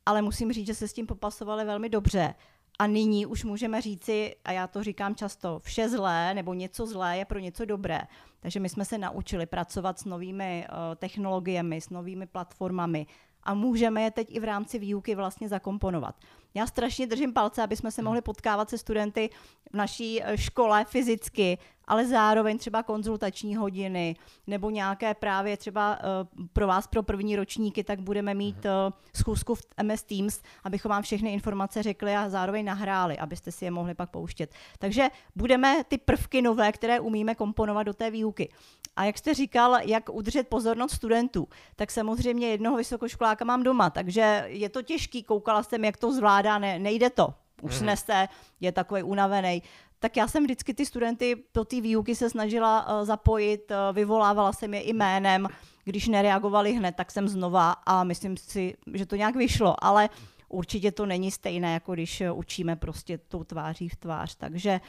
ale 0.07 0.23
musím 0.23 0.53
říct, 0.53 0.67
že 0.67 0.75
se 0.75 0.89
s 0.89 0.93
tím 0.93 1.07
popasovali 1.07 1.65
velmi 1.65 1.89
dobře. 1.89 2.35
A 2.79 2.87
nyní 2.87 3.27
už 3.27 3.45
můžeme 3.45 3.81
říci, 3.81 4.37
a 4.45 4.53
já 4.53 4.67
to 4.67 4.83
říkám 4.83 5.15
často, 5.15 5.59
vše 5.59 5.89
zlé 5.89 6.35
nebo 6.35 6.55
něco 6.55 6.87
zlé 6.87 7.19
je 7.19 7.25
pro 7.25 7.39
něco 7.39 7.65
dobré. 7.65 8.01
Takže 8.41 8.61
my 8.61 8.69
jsme 8.69 8.85
se 8.85 8.99
naučili 8.99 9.47
pracovat 9.47 9.99
s 9.99 10.05
novými 10.05 10.67
uh, 10.69 10.95
technologiemi, 10.95 11.81
s 11.81 11.91
novými 11.91 12.27
platformami, 12.27 13.07
a 13.47 13.55
můžeme 13.55 14.03
je 14.03 14.11
teď 14.11 14.29
i 14.31 14.41
v 14.41 14.45
rámci 14.45 14.79
výuky 14.79 15.15
vlastně 15.15 15.49
zakomponovat. 15.49 16.15
Já 16.57 16.67
strašně 16.67 17.07
držím 17.07 17.33
palce, 17.33 17.63
aby 17.63 17.77
jsme 17.77 17.91
se 17.91 18.03
mohli 18.03 18.21
potkávat 18.21 18.71
se 18.71 18.79
studenty 18.79 19.31
v 19.73 19.77
naší 19.77 20.23
eh, 20.23 20.39
škole 20.39 20.85
fyzicky, 20.85 21.59
ale 21.87 22.07
zároveň 22.07 22.59
třeba 22.59 22.83
konzultační 22.83 23.57
hodiny 23.57 24.17
nebo 24.47 24.71
nějaké 24.71 25.15
právě 25.15 25.57
třeba 25.57 25.99
uh, 25.99 26.47
pro 26.53 26.67
vás, 26.67 26.87
pro 26.87 27.03
první 27.03 27.37
ročníky, 27.37 27.85
tak 27.85 28.01
budeme 28.01 28.35
mít 28.35 28.57
uh, 28.65 28.93
schůzku 29.17 29.55
v 29.55 29.63
MS 29.83 30.03
Teams, 30.03 30.43
abychom 30.65 30.89
vám 30.89 31.03
všechny 31.03 31.33
informace 31.33 31.83
řekli 31.83 32.17
a 32.17 32.29
zároveň 32.29 32.65
nahráli, 32.65 33.19
abyste 33.19 33.53
si 33.53 33.65
je 33.65 33.71
mohli 33.71 33.95
pak 33.95 34.11
pouštět. 34.11 34.51
Takže 34.79 35.09
budeme 35.37 35.85
ty 35.89 35.99
prvky 35.99 36.43
nové, 36.43 36.73
které 36.73 37.01
umíme 37.01 37.35
komponovat 37.35 37.87
do 37.87 37.95
té 37.95 38.11
výuky. 38.11 38.49
A 38.97 39.05
jak 39.05 39.19
jste 39.19 39.35
říkal, 39.35 39.77
jak 39.83 40.09
udržet 40.09 40.49
pozornost 40.49 40.93
studentů, 40.93 41.49
tak 41.77 41.91
samozřejmě 41.91 42.49
jednoho 42.49 42.77
vysokoškoláka 42.77 43.45
mám 43.45 43.63
doma, 43.63 43.91
takže 43.91 44.45
je 44.47 44.69
to 44.69 44.83
těžký, 44.83 45.23
koukala 45.23 45.63
jsem, 45.63 45.85
jak 45.85 45.97
to 45.97 46.13
zvládá, 46.13 46.46
ne, 46.59 46.79
nejde 46.79 47.11
to, 47.11 47.35
usnese, 47.63 48.23
mm. 48.23 48.29
je 48.61 48.73
takový 48.73 49.03
unavený. 49.03 49.63
Tak 49.99 50.17
já 50.17 50.29
jsem 50.29 50.45
vždycky 50.45 50.75
ty 50.75 50.87
studenty 50.87 51.45
do 51.55 51.65
té 51.65 51.81
výuky 51.81 52.15
se 52.15 52.31
snažila 52.31 52.87
uh, 52.87 53.07
zapojit, 53.07 53.71
uh, 53.71 53.97
vyvolávala 53.97 54.53
jsem 54.53 54.75
je 54.75 54.93
jménem, 54.93 55.49
když 55.85 56.09
nereagovali 56.09 56.73
hned, 56.73 56.97
tak 56.97 57.11
jsem 57.11 57.29
znova 57.29 57.73
a 57.73 58.05
myslím 58.05 58.37
si, 58.37 58.75
že 58.95 59.07
to 59.07 59.17
nějak 59.17 59.37
vyšlo, 59.37 59.85
ale 59.85 60.09
určitě 60.49 60.93
to 60.93 61.07
není 61.07 61.31
stejné, 61.31 61.73
jako 61.73 61.93
když 61.93 62.21
eh, 62.21 62.33
učíme 62.33 62.77
prostě 62.77 63.19
tou 63.19 63.45
tváří 63.45 63.89
v 63.89 63.97
tvář. 63.97 64.35
Takže 64.35 64.81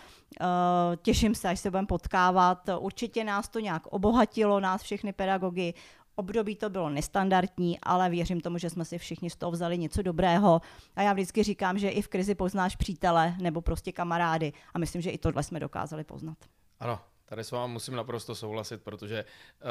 uh, 0.42 0.96
těším 0.96 1.36
se, 1.36 1.50
až 1.50 1.60
se 1.60 1.72
budeme 1.72 1.88
potkávat. 1.88 2.70
Určitě 2.80 3.24
nás 3.24 3.50
to 3.50 3.60
nějak 3.60 3.88
obohatilo, 3.88 4.60
nás 4.60 4.84
všechny 4.84 5.14
pedagogy. 5.14 5.74
Období 6.20 6.56
to 6.56 6.70
bylo 6.70 6.90
nestandardní, 6.90 7.80
ale 7.84 8.10
věřím 8.10 8.42
tomu, 8.42 8.58
že 8.58 8.70
jsme 8.70 8.86
si 8.86 8.98
všichni 8.98 9.30
z 9.30 9.36
toho 9.36 9.52
vzali 9.52 9.78
něco 9.78 10.02
dobrého. 10.02 10.62
A 10.96 11.02
já 11.02 11.14
vždycky 11.14 11.44
říkám, 11.44 11.80
že 11.80 11.90
i 11.90 12.02
v 12.02 12.08
krizi 12.08 12.36
poznáš 12.36 12.76
přítele 12.76 13.36
nebo 13.42 13.62
prostě 13.62 13.92
kamarády. 13.92 14.54
A 14.74 14.80
myslím, 14.80 15.02
že 15.02 15.10
i 15.10 15.18
tohle 15.18 15.44
jsme 15.44 15.60
dokázali 15.60 16.04
poznat. 16.04 16.38
Ano, 16.80 17.00
Tady 17.30 17.44
s 17.44 17.52
vámi 17.52 17.74
musím 17.74 17.96
naprosto 17.96 18.36
souhlasit, 18.36 18.82
protože 18.84 19.26
uh, 19.26 19.70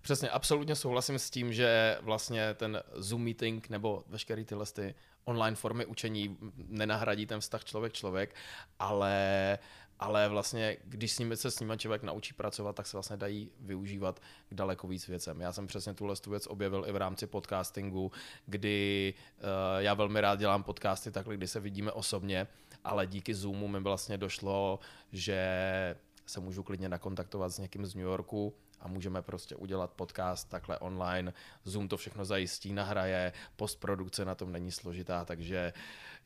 přesně 0.00 0.30
absolutně 0.30 0.74
souhlasím 0.74 1.18
s 1.18 1.30
tím, 1.30 1.52
že 1.52 1.98
vlastně 2.00 2.54
ten 2.54 2.82
Zoom 2.94 3.24
meeting 3.24 3.68
nebo 3.68 4.04
veškeré 4.06 4.44
tyhle 4.44 4.66
ty 4.66 4.94
online 5.24 5.56
formy 5.56 5.86
učení 5.86 6.36
nenahradí 6.68 7.26
ten 7.26 7.40
vztah 7.40 7.64
člověk-člověk, 7.64 8.34
ale, 8.78 9.58
ale 9.98 10.28
vlastně, 10.28 10.76
když 10.84 11.12
s 11.12 11.18
nimi 11.18 11.36
se 11.36 11.50
s 11.50 11.60
nimi 11.60 11.78
člověk 11.78 12.02
naučí 12.02 12.34
pracovat, 12.34 12.76
tak 12.76 12.86
se 12.86 12.96
vlastně 12.96 13.16
dají 13.16 13.50
využívat 13.60 14.20
k 14.48 14.54
daleko 14.54 14.88
víc 14.88 15.08
věcem. 15.08 15.40
Já 15.40 15.52
jsem 15.52 15.66
přesně 15.66 15.94
tuhle 15.94 16.16
tu 16.16 16.30
věc 16.30 16.46
objevil 16.46 16.84
i 16.88 16.92
v 16.92 16.96
rámci 16.96 17.26
podcastingu, 17.26 18.12
kdy 18.46 19.14
uh, 19.38 19.44
já 19.78 19.94
velmi 19.94 20.20
rád 20.20 20.38
dělám 20.38 20.62
podcasty 20.62 21.10
takhle, 21.10 21.36
kdy 21.36 21.48
se 21.48 21.60
vidíme 21.60 21.92
osobně, 21.92 22.46
ale 22.84 23.06
díky 23.06 23.34
Zoomu 23.34 23.68
mi 23.68 23.80
vlastně 23.80 24.18
došlo, 24.18 24.78
že 25.12 25.96
se 26.26 26.40
můžu 26.40 26.62
klidně 26.62 26.88
nakontaktovat 26.88 27.52
s 27.52 27.58
někým 27.58 27.86
z 27.86 27.94
New 27.94 28.04
Yorku, 28.04 28.54
a 28.80 28.88
můžeme 28.88 29.22
prostě 29.22 29.56
udělat 29.56 29.90
podcast 29.90 30.48
takhle 30.48 30.78
online. 30.78 31.32
Zoom 31.64 31.88
to 31.88 31.96
všechno 31.96 32.24
zajistí, 32.24 32.72
nahraje, 32.72 33.32
postprodukce 33.56 34.24
na 34.24 34.34
tom 34.34 34.52
není 34.52 34.72
složitá, 34.72 35.24
takže 35.24 35.72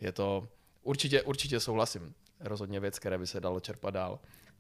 je 0.01 0.13
to 0.13 0.49
určitě, 0.83 1.23
určitě 1.23 1.61
souhlasím. 1.61 2.15
Rozhodně 2.41 2.81
věc, 2.81 2.99
které 2.99 3.19
by 3.19 3.27
se 3.27 3.41
dalo 3.41 3.61
čerpat 3.61 3.95
dál. 3.95 4.19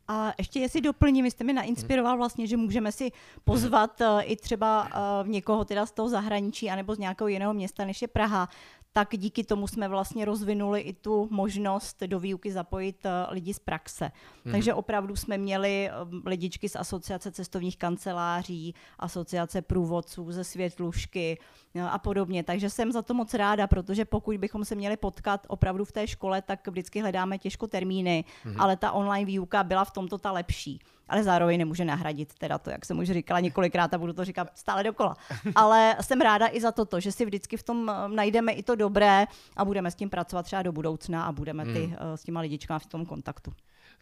A 0.08 0.32
ještě 0.38 0.60
jestli 0.60 0.80
doplním, 0.80 1.26
jste 1.26 1.44
mi 1.44 1.52
nainspiroval 1.52 2.16
vlastně, 2.16 2.46
že 2.46 2.56
můžeme 2.56 2.92
si 2.92 3.12
pozvat 3.44 4.00
uh, 4.00 4.06
i 4.24 4.36
třeba 4.36 4.84
uh, 4.84 5.28
někoho 5.28 5.64
teda 5.64 5.86
z 5.86 5.92
toho 5.92 6.08
zahraničí 6.08 6.70
anebo 6.70 6.94
z 6.94 6.98
nějakého 6.98 7.28
jiného 7.28 7.54
města, 7.54 7.84
než 7.84 8.02
je 8.02 8.08
Praha, 8.08 8.48
tak 8.92 9.08
díky 9.16 9.44
tomu 9.44 9.66
jsme 9.66 9.88
vlastně 9.88 10.24
rozvinuli 10.24 10.80
i 10.80 10.92
tu 10.92 11.28
možnost 11.30 12.02
do 12.06 12.20
výuky 12.20 12.52
zapojit 12.52 13.06
eh, 13.06 13.10
lidi 13.30 13.54
z 13.54 13.58
praxe. 13.58 14.10
Hmm. 14.44 14.52
Takže 14.52 14.74
opravdu 14.74 15.16
jsme 15.16 15.38
měli 15.38 15.88
eh, 15.88 15.92
lidičky 16.24 16.68
z 16.68 16.76
asociace 16.76 17.32
cestovních 17.32 17.76
kanceláří, 17.76 18.74
asociace 18.98 19.62
průvodců 19.62 20.32
ze 20.32 20.44
Světlušky 20.44 21.38
eh, 21.74 21.82
a 21.82 21.98
podobně. 21.98 22.42
Takže 22.42 22.70
jsem 22.70 22.92
za 22.92 23.02
to 23.02 23.14
moc 23.14 23.34
ráda, 23.34 23.66
protože 23.66 24.04
pokud 24.04 24.36
bychom 24.36 24.64
se 24.64 24.74
měli 24.74 24.96
potkat 24.96 25.46
opravdu 25.48 25.84
v 25.84 25.92
té 25.92 26.06
škole, 26.06 26.42
tak 26.42 26.68
vždycky 26.68 27.00
hledáme 27.00 27.38
těžko 27.38 27.66
termíny, 27.66 28.24
hmm. 28.44 28.60
ale 28.60 28.76
ta 28.76 28.92
online 28.92 29.26
výuka 29.26 29.64
byla 29.64 29.84
v 29.84 29.90
tomto 29.90 30.18
ta 30.18 30.32
lepší 30.32 30.80
ale 31.10 31.22
zároveň 31.22 31.58
nemůže 31.58 31.84
nahradit 31.84 32.34
teda 32.34 32.58
to, 32.58 32.70
jak 32.70 32.84
jsem 32.84 32.98
už 32.98 33.10
říkala 33.10 33.40
několikrát 33.40 33.94
a 33.94 33.98
budu 33.98 34.12
to 34.12 34.24
říkat 34.24 34.48
stále 34.54 34.84
dokola. 34.84 35.16
Ale 35.54 35.96
jsem 36.00 36.20
ráda 36.20 36.48
i 36.52 36.60
za 36.60 36.72
toto, 36.72 37.00
že 37.00 37.12
si 37.12 37.24
vždycky 37.24 37.56
v 37.56 37.62
tom 37.62 37.90
eh, 37.90 38.08
najdeme 38.08 38.52
i 38.52 38.62
to 38.62 38.74
dobré 38.74 39.26
a 39.56 39.64
budeme 39.64 39.90
s 39.90 39.94
tím 39.94 40.10
pracovat 40.10 40.42
třeba 40.42 40.62
do 40.62 40.72
budoucna 40.72 41.24
a 41.24 41.32
budeme 41.32 41.64
ty, 41.64 41.84
hmm. 41.86 41.96
Eh, 42.00 42.16
s 42.16 42.22
těma 42.22 42.40
lidičkama 42.40 42.78
v 42.78 42.86
tom 42.86 43.06
kontaktu. 43.06 43.52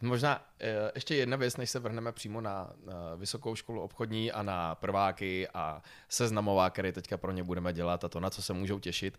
Možná 0.01 0.41
eh, 0.59 0.91
ještě 0.95 1.15
jedna 1.15 1.37
věc, 1.37 1.57
než 1.57 1.69
se 1.69 1.79
vrhneme 1.79 2.11
přímo 2.11 2.41
na, 2.41 2.71
na 2.85 3.15
vysokou 3.15 3.55
školu 3.55 3.81
obchodní 3.81 4.31
a 4.31 4.43
na 4.43 4.75
prváky 4.75 5.47
a 5.53 5.81
seznamová, 6.09 6.69
který 6.69 6.91
teďka 6.91 7.17
pro 7.17 7.31
ně 7.31 7.43
budeme 7.43 7.73
dělat 7.73 8.03
a 8.03 8.09
to, 8.09 8.19
na 8.19 8.29
co 8.29 8.41
se 8.41 8.53
můžou 8.53 8.79
těšit. 8.79 9.17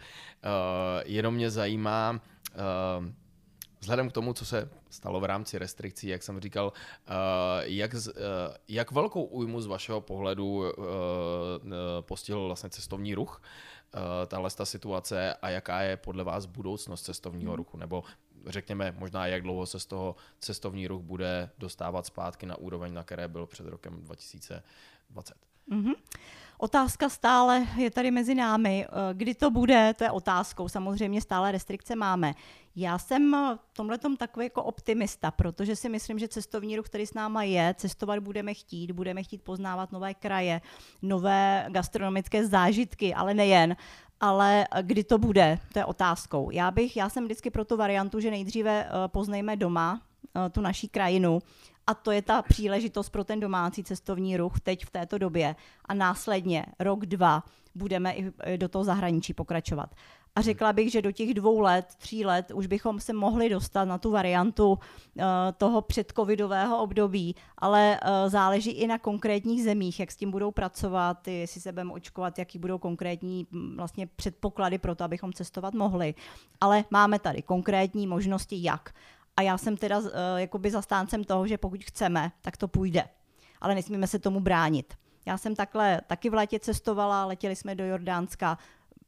jenom 1.05 1.35
mě 1.35 1.51
zajímá, 1.51 2.21
vzhledem 3.81 4.11
k 4.11 4.13
tomu, 4.13 4.33
co 4.33 4.47
se 4.47 4.71
stalo 4.91 5.21
v 5.21 5.25
rámci 5.25 5.59
restrikcí, 5.59 6.09
jak 6.09 6.23
jsem 6.23 6.41
říkal, 6.41 6.73
eh, 7.07 7.13
jak, 7.63 7.95
eh, 7.95 8.11
jak 8.69 8.91
velkou 8.93 9.23
újmu 9.25 9.61
z 9.61 9.67
vašeho 9.67 10.01
pohledu 10.01 10.65
eh, 10.65 10.73
postihl 12.01 12.47
vlastně 12.47 12.71
cestovní 12.71 13.15
ruch, 13.15 13.43
tahle 14.27 14.51
ta 14.51 14.65
situace 14.65 15.35
a 15.35 15.49
jaká 15.49 15.81
je 15.81 15.97
podle 15.97 16.25
vás 16.25 16.47
budoucnost 16.47 17.03
cestovního 17.03 17.51
hmm. 17.51 17.57
ruchu, 17.57 17.77
nebo 17.77 18.05
řekněme 18.47 18.95
možná, 18.99 19.27
jak 19.27 19.43
dlouho 19.43 19.67
se 19.67 19.81
z 19.81 19.87
toho 19.87 20.17
cestovní 20.39 20.87
ruch 20.87 21.03
bude 21.03 21.51
dostávat 21.59 22.07
zpátky 22.07 22.47
na 22.47 22.57
úroveň, 22.57 22.95
na 22.95 23.05
které 23.05 23.29
byl 23.29 23.47
před 23.47 23.67
rokem 23.67 24.01
2020. 24.03 25.35
Mm-hmm. 25.71 25.95
Otázka 26.63 27.09
stále 27.09 27.67
je 27.77 27.91
tady 27.91 28.11
mezi 28.11 28.35
námi. 28.35 28.87
Eh, 28.87 29.15
kdy 29.15 29.35
to 29.35 29.51
bude, 29.51 29.95
to 29.95 30.05
je 30.05 30.11
otázkou. 30.11 30.69
Samozřejmě 30.69 31.21
stále 31.21 31.53
restrikce 31.53 31.97
máme. 31.97 32.35
Já 32.77 32.99
jsem 32.99 33.37
v 33.57 33.77
tomhle 33.77 33.99
takový 34.19 34.47
jako 34.47 34.63
optimista, 34.63 35.31
protože 35.31 35.77
si 35.77 35.89
myslím, 35.89 36.19
že 36.19 36.29
cestovní 36.29 36.77
ruch, 36.77 36.87
který 36.87 37.07
s 37.07 37.15
náma 37.15 37.43
je, 37.43 37.75
cestovat 37.79 38.19
budeme 38.19 38.55
chtít, 38.55 38.93
budeme 38.93 39.23
chtít 39.23 39.43
poznávat 39.43 39.93
nové 39.93 40.15
kraje, 40.15 40.61
nové 41.03 41.67
gastronomické 41.69 42.47
zážitky, 42.47 43.15
ale 43.15 43.35
nejen. 43.35 43.77
Ale 44.21 44.67
kdy 44.83 45.05
to 45.05 45.19
bude, 45.19 45.59
to 45.73 45.79
je 45.79 45.85
otázkou. 45.85 46.51
Já 46.51 46.71
bych, 46.71 46.97
já 46.97 47.09
jsem 47.09 47.25
vždycky 47.25 47.51
pro 47.51 47.65
tu 47.65 47.77
variantu, 47.77 48.21
že 48.21 48.31
nejdříve 48.31 48.85
eh, 48.85 49.09
poznejme 49.09 49.57
doma 49.57 50.01
eh, 50.37 50.51
tu 50.51 50.61
naší 50.61 50.89
krajinu, 50.89 51.39
a 51.91 51.95
to 51.95 52.11
je 52.11 52.23
ta 52.23 52.43
příležitost 52.43 53.11
pro 53.11 53.25
ten 53.25 53.41
domácí 53.41 53.85
cestovní 53.85 54.37
ruch 54.37 54.61
teď 54.61 54.85
v 54.85 54.91
této 54.91 55.19
době. 55.19 55.57
A 55.85 55.95
následně 55.95 56.67
rok, 56.79 57.07
dva 57.07 57.43
budeme 57.75 58.13
i 58.13 58.59
do 58.59 58.69
toho 58.69 58.85
zahraničí 58.85 59.35
pokračovat. 59.35 59.91
A 60.37 60.41
řekla 60.41 60.73
bych, 60.73 60.93
že 60.93 61.03
do 61.03 61.13
těch 61.13 61.35
dvou 61.35 61.61
let, 61.61 61.87
tří 61.99 62.25
let 62.25 62.51
už 62.55 62.67
bychom 62.67 63.01
se 63.01 63.13
mohli 63.13 63.49
dostat 63.49 63.85
na 63.85 63.99
tu 63.99 64.11
variantu 64.11 64.71
uh, 64.71 64.79
toho 65.57 65.83
předcovidového 65.83 66.83
období, 66.83 67.35
ale 67.59 68.01
uh, 68.03 68.31
záleží 68.31 68.71
i 68.71 68.87
na 68.87 68.99
konkrétních 68.99 69.65
zemích, 69.65 70.01
jak 70.01 70.11
s 70.11 70.17
tím 70.17 70.31
budou 70.31 70.51
pracovat, 70.51 71.29
jestli 71.29 71.61
se 71.61 71.73
budeme 71.73 71.93
očkovat, 71.93 72.39
jaký 72.39 72.59
budou 72.59 72.79
konkrétní 72.79 73.47
vlastně 73.77 74.07
předpoklady 74.07 74.79
pro 74.79 74.95
to, 74.95 75.05
abychom 75.05 75.33
cestovat 75.33 75.75
mohli. 75.75 76.15
Ale 76.61 76.85
máme 76.91 77.19
tady 77.19 77.43
konkrétní 77.43 78.07
možnosti, 78.07 78.63
jak. 78.63 78.95
A 79.41 79.43
já 79.43 79.59
jsem 79.59 79.77
teda 79.77 79.99
uh, 79.99 80.07
jakoby 80.37 80.71
zastáncem 80.71 81.25
toho, 81.25 81.47
že 81.47 81.59
pokud 81.59 81.85
chceme, 81.85 82.33
tak 82.41 82.57
to 82.57 82.69
půjde. 82.69 83.05
Ale 83.61 83.75
nesmíme 83.75 84.07
se 84.07 84.19
tomu 84.19 84.41
bránit. 84.41 84.95
Já 85.27 85.39
jsem 85.39 85.57
takhle 85.57 86.01
taky 86.07 86.31
v 86.31 86.35
létě 86.35 86.61
cestovala, 86.61 87.27
letěli 87.27 87.57
jsme 87.57 87.75
do 87.75 87.85
Jordánska, 87.85 88.59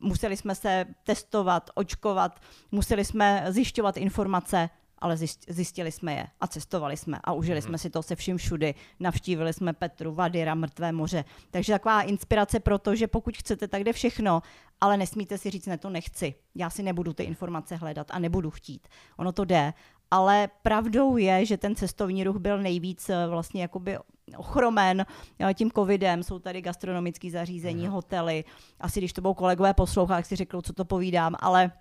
museli 0.01 0.37
jsme 0.37 0.55
se 0.55 0.87
testovat, 1.05 1.71
očkovat, 1.75 2.41
museli 2.71 3.05
jsme 3.05 3.45
zjišťovat 3.49 3.97
informace, 3.97 4.71
ale 4.99 5.17
zjistili 5.49 5.93
jsme 5.93 6.12
je 6.15 6.27
a 6.41 6.47
cestovali 6.47 6.97
jsme 6.97 7.19
a 7.25 7.33
užili 7.33 7.59
mm. 7.59 7.62
jsme 7.62 7.79
si 7.79 7.91
to 7.91 8.03
se 8.03 8.17
vším 8.17 8.37
všudy. 8.37 8.75
Navštívili 9.01 9.53
jsme 9.53 9.73
Petru, 9.73 10.15
Vadira, 10.15 10.55
Mrtvé 10.55 10.93
moře. 10.93 11.25
Takže 11.51 11.73
taková 11.73 12.03
inspirace 12.03 12.61
pro 12.61 12.79
to, 12.79 12.95
že 12.97 13.07
pokud 13.07 13.37
chcete, 13.37 13.69
tak 13.69 13.85
jde 13.85 13.93
všechno, 13.93 14.43
ale 14.81 14.97
nesmíte 14.97 15.39
si 15.39 15.51
říct, 15.51 15.67
ne, 15.67 15.79
to 15.79 15.91
nechci. 15.91 16.35
Já 16.55 16.71
si 16.71 16.83
nebudu 16.83 17.12
ty 17.12 17.23
informace 17.23 17.77
hledat 17.77 18.07
a 18.11 18.19
nebudu 18.19 18.51
chtít. 18.51 18.89
Ono 19.17 19.33
to 19.33 19.45
jde 19.45 19.73
ale 20.12 20.49
pravdou 20.62 21.16
je, 21.16 21.47
že 21.47 21.57
ten 21.57 21.75
cestovní 21.75 22.25
ruch 22.25 22.37
byl 22.37 22.59
nejvíc 22.59 23.09
eh, 23.09 23.26
vlastně 23.28 23.62
jakoby 23.62 23.99
ochromen 24.37 25.07
eh, 25.40 25.54
tím 25.54 25.71
covidem, 25.71 26.23
jsou 26.23 26.38
tady 26.38 26.62
gastronomické 26.62 27.31
zařízení, 27.31 27.87
mm. 27.87 27.92
hotely, 27.92 28.45
asi 28.81 29.00
když 29.00 29.12
to 29.12 29.21
budou 29.21 29.35
kolegové 29.35 29.75
poslouchat, 29.75 30.16
tak 30.16 30.26
si 30.26 30.37
řeknou, 30.37 30.62
co 30.62 30.73
to 30.73 30.85
povídám, 30.85 31.35
ale 31.40 31.73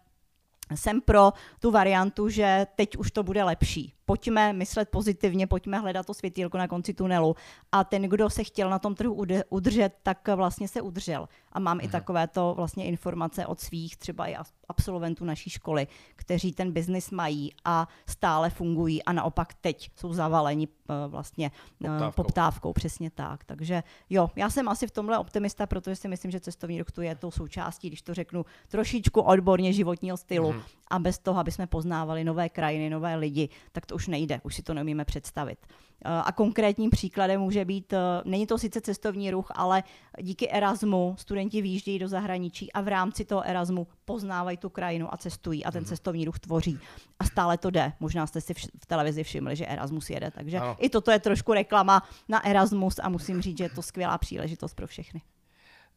jsem 0.76 1.02
pro 1.02 1.34
tu 1.60 1.72
variantu, 1.72 2.30
že 2.30 2.68
teď 2.76 2.98
už 2.98 3.12
to 3.12 3.24
bude 3.24 3.44
lepší 3.44 3.94
pojďme 4.12 4.54
myslet 4.54 4.90
pozitivně, 4.90 5.48
pojďme 5.48 5.80
hledat 5.80 6.06
to 6.06 6.14
světýlko 6.14 6.58
na 6.58 6.68
konci 6.68 6.94
tunelu. 6.94 7.36
A 7.72 7.84
ten, 7.84 8.02
kdo 8.02 8.30
se 8.30 8.44
chtěl 8.44 8.70
na 8.70 8.80
tom 8.80 8.96
trhu 8.96 9.24
udržet, 9.50 9.94
tak 10.04 10.28
vlastně 10.36 10.68
se 10.68 10.82
udržel. 10.82 11.30
A 11.52 11.60
mám 11.60 11.78
mm. 11.78 11.82
i 11.82 11.84
mhm. 11.84 11.92
takovéto 11.92 12.54
vlastně 12.56 12.86
informace 12.86 13.46
od 13.46 13.60
svých 13.60 13.98
třeba 13.98 14.28
i 14.28 14.36
absolventů 14.70 15.26
naší 15.26 15.50
školy, 15.50 15.88
kteří 16.16 16.52
ten 16.54 16.72
biznis 16.72 17.12
mají 17.12 17.54
a 17.66 17.88
stále 18.08 18.50
fungují 18.50 19.04
a 19.04 19.14
naopak 19.14 19.54
teď 19.54 19.92
jsou 19.96 20.14
zavaleni 20.14 20.68
uh, 20.68 21.12
vlastně 21.12 21.52
uh, 21.52 21.88
poptávkou. 21.88 22.24
poptávkou. 22.24 22.74
Přesně 22.74 23.12
tak. 23.12 23.44
Takže 23.44 23.84
jo, 24.10 24.30
já 24.36 24.50
jsem 24.50 24.70
asi 24.70 24.88
v 24.88 24.92
tomhle 24.92 25.18
optimista, 25.18 25.68
protože 25.68 25.96
si 25.96 26.08
myslím, 26.08 26.32
že 26.32 26.40
cestovní 26.40 26.80
ruch 26.80 26.92
tu 26.92 27.02
je 27.02 27.16
tou 27.16 27.32
součástí, 27.32 27.88
když 27.88 28.02
to 28.02 28.14
řeknu 28.14 28.46
trošičku 28.68 29.22
odborně 29.22 29.74
životního 29.74 30.18
stylu 30.18 30.54
mm. 30.54 30.62
a 30.88 31.00
bez 31.00 31.20
toho, 31.20 31.40
aby 31.40 31.52
jsme 31.52 31.68
poznávali 31.68 32.24
nové 32.24 32.50
krajiny, 32.50 32.90
nové 32.90 33.16
lidi, 33.16 33.50
tak 33.72 33.86
to 33.86 33.96
už 33.96 34.01
nejde, 34.08 34.42
už 34.44 34.56
si 34.56 34.64
to 34.64 34.74
neumíme 34.74 35.06
představit. 35.06 35.58
Eh, 36.06 36.10
a 36.26 36.32
konkrétním 36.32 36.90
příkladem 36.90 37.42
může 37.42 37.66
být, 37.66 37.94
eh, 37.94 37.98
není 38.26 38.48
to 38.48 38.58
sice 38.58 38.82
cestovní 38.82 39.32
ruch, 39.32 39.52
ale 39.56 39.84
díky 40.22 40.50
Erasmu 40.50 41.16
studenti 41.20 41.62
výjíždějí 41.62 42.00
do 42.00 42.08
zahraničí 42.08 42.72
a 42.72 42.82
v 42.82 42.88
rámci 42.88 43.26
toho 43.26 43.44
Erasmu 43.46 43.88
poznávají 44.06 44.58
tu 44.58 44.70
krajinu 44.70 45.14
a 45.14 45.18
cestují 45.18 45.66
a 45.66 45.72
ten 45.72 45.82
mm. 45.82 45.86
cestovní 45.86 46.26
ruch 46.26 46.40
tvoří. 46.40 46.80
A 47.20 47.24
stále 47.24 47.58
to 47.58 47.70
jde. 47.70 47.94
Možná 48.00 48.28
jste 48.28 48.42
si 48.42 48.54
v 48.54 48.86
televizi 48.88 49.24
všimli, 49.24 49.56
že 49.56 49.66
Erasmus 49.66 50.10
jede, 50.10 50.32
takže 50.32 50.58
ano. 50.58 50.76
i 50.80 50.90
toto 50.90 51.12
je 51.12 51.20
trošku 51.20 51.54
reklama 51.54 52.10
na 52.30 52.46
Erasmus 52.46 53.00
a 53.04 53.10
musím 53.10 53.42
říct, 53.42 53.58
že 53.58 53.64
je 53.64 53.70
to 53.70 53.82
skvělá 53.82 54.18
příležitost 54.18 54.74
pro 54.74 54.88
všechny. 54.88 55.22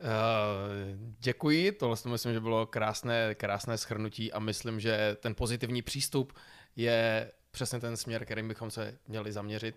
Uh, 0.00 1.14
děkuji, 1.20 1.72
tohle 1.72 1.96
si 1.96 2.08
myslím, 2.08 2.32
že 2.32 2.40
bylo 2.40 2.66
krásné, 2.66 3.34
krásné 3.34 3.78
schrnutí 3.78 4.32
a 4.32 4.38
myslím, 4.38 4.80
že 4.80 5.16
ten 5.20 5.34
pozitivní 5.34 5.82
přístup 5.82 6.32
je 6.76 7.30
přesně 7.54 7.80
ten 7.80 7.96
směr, 7.96 8.24
kterým 8.24 8.48
bychom 8.48 8.70
se 8.70 8.98
měli 9.08 9.32
zaměřit, 9.32 9.74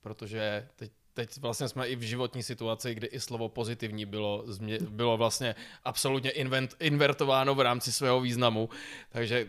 protože 0.00 0.68
teď, 0.76 0.92
teď 1.14 1.38
vlastně 1.38 1.68
jsme 1.68 1.88
i 1.88 1.96
v 1.96 2.02
životní 2.02 2.42
situaci, 2.42 2.94
kdy 2.94 3.06
i 3.06 3.20
slovo 3.20 3.48
pozitivní 3.48 4.06
bylo, 4.06 4.44
bylo 4.88 5.16
vlastně 5.16 5.54
absolutně 5.84 6.30
invent, 6.30 6.74
invertováno 6.80 7.54
v 7.54 7.60
rámci 7.60 7.92
svého 7.92 8.20
významu, 8.20 8.68
takže 9.10 9.48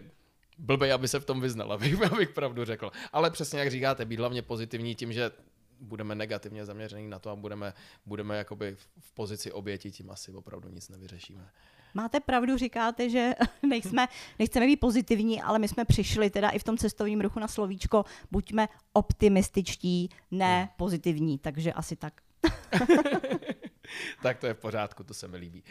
blbej, 0.58 0.94
aby 0.94 1.08
se 1.08 1.20
v 1.20 1.26
tom 1.26 1.42
vyznal, 1.42 1.74
abych, 1.74 2.02
abych 2.12 2.30
pravdu 2.30 2.66
řekl. 2.66 2.92
Ale 3.14 3.32
přesně 3.32 3.60
jak 3.60 3.72
říkáte, 3.72 4.06
být 4.06 4.20
hlavně 4.20 4.42
pozitivní 4.42 4.96
tím, 4.96 5.14
že 5.14 5.32
budeme 5.80 6.16
negativně 6.16 6.66
zaměření 6.66 7.10
na 7.10 7.20
to 7.20 7.30
a 7.30 7.36
budeme, 7.36 7.74
budeme 8.06 8.38
jakoby 8.38 8.76
v 9.00 9.12
pozici 9.12 9.52
oběti, 9.52 9.92
tím 9.92 10.12
asi 10.12 10.32
opravdu 10.32 10.70
nic 10.70 10.90
nevyřešíme. 10.90 11.50
Máte 11.94 12.20
pravdu, 12.20 12.58
říkáte, 12.58 13.10
že 13.10 13.34
nejsme, 13.68 14.08
nechceme 14.40 14.66
být 14.66 14.80
pozitivní, 14.80 15.42
ale 15.42 15.60
my 15.60 15.68
jsme 15.68 15.86
přišli 15.86 16.30
teda 16.30 16.50
i 16.50 16.60
v 16.60 16.64
tom 16.64 16.78
cestovním 16.78 17.22
ruchu 17.22 17.40
na 17.40 17.48
slovíčko, 17.48 18.06
buďme 18.32 18.68
optimističtí, 18.94 20.10
ne 20.32 20.60
hmm. 20.60 20.70
pozitivní, 20.78 21.38
takže 21.38 21.74
asi 21.74 21.96
tak. 21.96 22.14
tak 24.22 24.38
to 24.38 24.48
je 24.48 24.54
v 24.54 24.58
pořádku, 24.58 25.04
to 25.04 25.14
se 25.14 25.28
mi 25.28 25.38
líbí. 25.38 25.64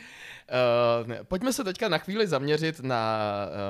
Uh, 1.07 1.15
pojďme 1.23 1.53
se 1.53 1.65
teďka 1.65 1.89
na 1.89 1.99
chvíli 1.99 2.27
zaměřit 2.27 2.81
na 2.81 3.19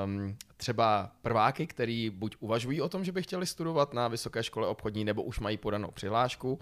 um, 0.05 0.37
třeba 0.57 1.13
prváky, 1.23 1.67
který 1.67 2.11
buď 2.11 2.37
uvažují 2.41 2.81
o 2.81 2.89
tom, 2.89 3.05
že 3.05 3.13
by 3.13 3.23
chtěli 3.23 3.47
studovat 3.47 3.95
na 3.95 4.09
vysoké 4.09 4.43
škole 4.43 4.67
obchodní, 4.67 5.05
nebo 5.05 5.23
už 5.23 5.41
mají 5.41 5.57
podanou 5.57 5.91
přihlášku, 5.91 6.59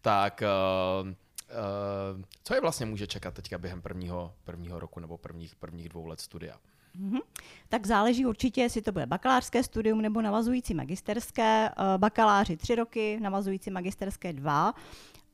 tak 0.00 0.42
uh, 1.02 1.08
Uh, 1.50 2.22
co 2.44 2.54
je 2.54 2.60
vlastně 2.60 2.86
může 2.86 3.06
čekat 3.06 3.34
teďka 3.34 3.58
během 3.58 3.82
prvního, 3.82 4.34
prvního 4.44 4.78
roku 4.78 5.00
nebo 5.00 5.18
prvních, 5.18 5.54
prvních 5.56 5.88
dvou 5.88 6.06
let 6.06 6.20
studia? 6.20 6.56
Mm-hmm. 7.00 7.20
Tak 7.68 7.86
záleží 7.86 8.26
určitě, 8.26 8.60
jestli 8.60 8.82
to 8.82 8.92
bude 8.92 9.06
bakalářské 9.06 9.62
studium 9.62 10.00
nebo 10.00 10.22
navazující 10.22 10.74
magisterské. 10.74 11.70
Bakaláři 11.96 12.56
tři 12.56 12.74
roky, 12.74 13.18
navazující 13.20 13.70
magisterské 13.70 14.32
dva. 14.32 14.74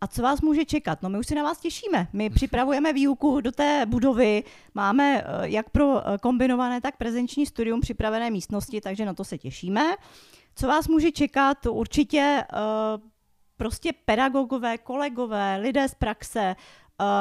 A 0.00 0.06
co 0.06 0.22
vás 0.22 0.40
může 0.40 0.64
čekat? 0.64 1.02
No 1.02 1.08
my 1.08 1.18
už 1.18 1.26
se 1.26 1.34
na 1.34 1.42
vás 1.42 1.58
těšíme. 1.58 2.08
My 2.12 2.30
připravujeme 2.30 2.92
výuku 2.92 3.40
do 3.40 3.52
té 3.52 3.86
budovy, 3.86 4.44
máme 4.74 5.22
eh, 5.22 5.48
jak 5.48 5.70
pro 5.70 6.08
eh, 6.08 6.18
kombinované, 6.18 6.80
tak 6.80 6.96
prezenční 6.96 7.46
studium 7.46 7.80
připravené 7.80 8.30
místnosti, 8.30 8.80
takže 8.80 9.04
na 9.04 9.14
to 9.14 9.24
se 9.24 9.38
těšíme. 9.38 9.96
Co 10.54 10.66
vás 10.66 10.88
může 10.88 11.12
čekat? 11.12 11.66
Určitě 11.66 12.44
uh, 12.52 13.02
prostě 13.56 13.92
pedagogové, 14.04 14.78
kolegové, 14.78 15.56
lidé 15.56 15.88
z 15.88 15.94
praxe, 15.94 16.56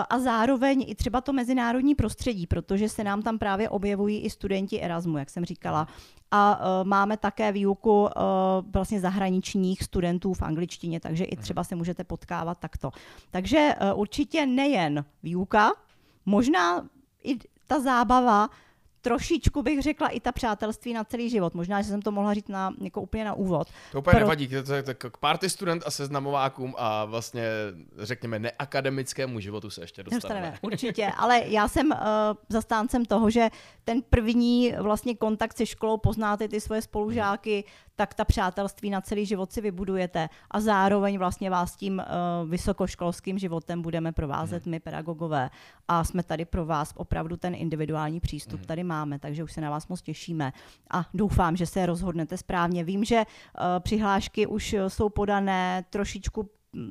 a 0.10 0.20
zároveň 0.20 0.86
i 0.88 0.96
třeba 0.96 1.22
to 1.22 1.34
mezinárodní 1.34 1.96
prostředí, 1.96 2.48
protože 2.48 2.90
se 2.90 3.04
nám 3.04 3.22
tam 3.22 3.40
právě 3.40 3.70
objevují 3.70 4.20
i 4.20 4.30
studenti 4.30 4.82
Erasmu, 4.82 5.18
jak 5.18 5.30
jsem 5.30 5.46
říkala. 5.46 5.88
A 6.32 6.60
uh, 6.60 6.88
máme 6.88 7.18
také 7.18 7.52
výuku 7.52 8.04
uh, 8.04 8.10
vlastně 8.72 9.00
zahraničních 9.00 9.84
studentů 9.84 10.34
v 10.34 10.42
angličtině, 10.42 11.00
takže 11.00 11.24
i 11.24 11.36
třeba 11.36 11.64
se 11.64 11.76
můžete 11.76 12.04
potkávat 12.04 12.60
takto. 12.60 12.92
Takže 13.32 13.76
určitě 13.96 14.46
nejen 14.46 15.06
výuka, 15.24 15.72
možná 16.26 16.88
i 17.24 17.38
ta 17.68 17.80
zábava, 17.80 18.50
trošičku 19.06 19.64
bych 19.64 19.82
řekla 19.82 20.08
i 20.08 20.20
ta 20.20 20.32
přátelství 20.32 20.94
na 20.94 21.04
celý 21.04 21.30
život. 21.30 21.54
Možná, 21.54 21.82
že 21.82 21.90
jsem 21.90 22.02
to 22.02 22.12
mohla 22.12 22.34
říct 22.34 22.48
na, 22.48 22.74
jako 22.82 23.02
úplně 23.02 23.26
na 23.26 23.34
úvod. 23.34 23.68
To 23.92 24.00
úplně 24.00 24.12
Pro... 24.12 24.20
nevadí, 24.20 24.48
to 24.48 24.74
je 24.74 24.84
k 24.84 25.18
party 25.18 25.50
student 25.50 25.84
a 25.86 25.92
seznamovákům 25.92 26.74
a 26.78 27.06
vlastně 27.06 27.44
řekněme 27.98 28.40
neakademickému 28.40 29.40
životu 29.40 29.70
se 29.70 29.82
ještě 29.82 30.04
dostaneme. 30.04 30.42
dostaneme 30.48 30.60
určitě, 30.62 31.12
ale 31.18 31.44
já 31.46 31.68
jsem 31.68 31.92
uh, 31.92 31.98
zastáncem 32.50 33.06
toho, 33.06 33.30
že 33.30 33.50
ten 33.84 34.02
první 34.02 34.74
vlastně 34.80 35.16
kontakt 35.16 35.58
se 35.58 35.66
školou 35.66 35.98
poznáte 35.98 36.48
ty 36.48 36.62
svoje 36.62 36.82
spolužáky, 36.82 37.64
tak 37.96 38.14
ta 38.14 38.26
přátelství 38.26 38.90
na 38.90 39.02
celý 39.02 39.26
život 39.26 39.52
si 39.52 39.62
vybudujete 39.62 40.30
a 40.52 40.60
zároveň 40.60 41.18
vlastně 41.18 41.50
vás 41.50 41.76
tím 41.76 42.00
uh, 42.00 42.50
vysokoškolským 42.50 43.38
životem 43.38 43.82
budeme 43.82 44.12
provázet 44.12 44.66
mm. 44.66 44.72
my 44.72 44.80
pedagogové 44.80 45.50
a 45.88 46.04
jsme 46.04 46.24
tady 46.24 46.46
pro 46.46 46.66
vás 46.66 46.94
opravdu 46.96 47.38
ten 47.38 47.56
individuální 47.56 48.20
přístup 48.20 48.60
mm. 48.60 48.66
tady 48.66 48.84
máme, 48.84 49.20
takže 49.20 49.44
už 49.44 49.54
se 49.54 49.62
na 49.62 49.70
vás 49.70 49.88
moc 49.88 50.02
těšíme 50.02 50.54
a 50.92 51.06
doufám, 51.14 51.56
že 51.56 51.66
se 51.66 51.86
rozhodnete 51.86 52.38
správně. 52.38 52.84
Vím, 52.84 53.04
že 53.04 53.18
uh, 53.18 53.64
přihlášky 53.80 54.48
už 54.48 54.76
jsou 54.88 55.10
podané, 55.10 55.86
trošičku 55.90 56.50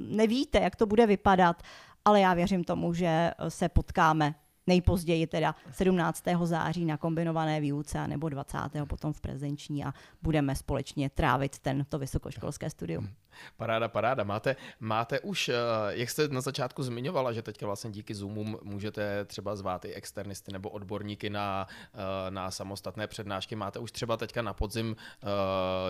nevíte, 0.08 0.58
jak 0.58 0.76
to 0.76 0.86
bude 0.86 1.06
vypadat, 1.06 1.62
ale 2.04 2.20
já 2.20 2.34
věřím 2.34 2.64
tomu, 2.64 2.94
že 2.94 3.30
se 3.48 3.68
potkáme 3.68 4.34
nejpozději 4.66 5.26
teda 5.26 5.54
17. 5.72 6.24
září 6.42 6.84
na 6.84 6.96
kombinované 6.96 7.60
výuce 7.60 8.08
nebo 8.08 8.28
20. 8.28 8.58
potom 8.88 9.12
v 9.12 9.20
prezenční 9.20 9.84
a 9.84 9.92
budeme 10.22 10.56
společně 10.56 11.10
trávit 11.10 11.58
tento 11.58 11.98
vysokoškolské 11.98 12.70
studium. 12.70 13.08
Paráda, 13.56 13.88
paráda. 13.88 14.24
Máte, 14.24 14.56
máte 14.80 15.20
už, 15.20 15.48
eh, 15.48 15.54
jak 15.88 16.10
jste 16.10 16.28
na 16.28 16.40
začátku 16.40 16.82
zmiňovala, 16.82 17.32
že 17.32 17.42
teďka 17.42 17.66
vlastně 17.66 17.90
díky 17.90 18.14
Zoomům 18.14 18.58
můžete 18.62 19.24
třeba 19.24 19.56
zvát 19.56 19.84
i 19.84 19.94
externisty 19.94 20.52
nebo 20.52 20.70
odborníky 20.70 21.30
na, 21.30 21.66
eh, 21.94 22.30
na 22.30 22.50
samostatné 22.50 23.06
přednášky. 23.06 23.56
Máte 23.56 23.78
už 23.78 23.92
třeba 23.92 24.16
teďka 24.16 24.42
na 24.42 24.52
podzim 24.52 24.96
eh, 25.22 25.26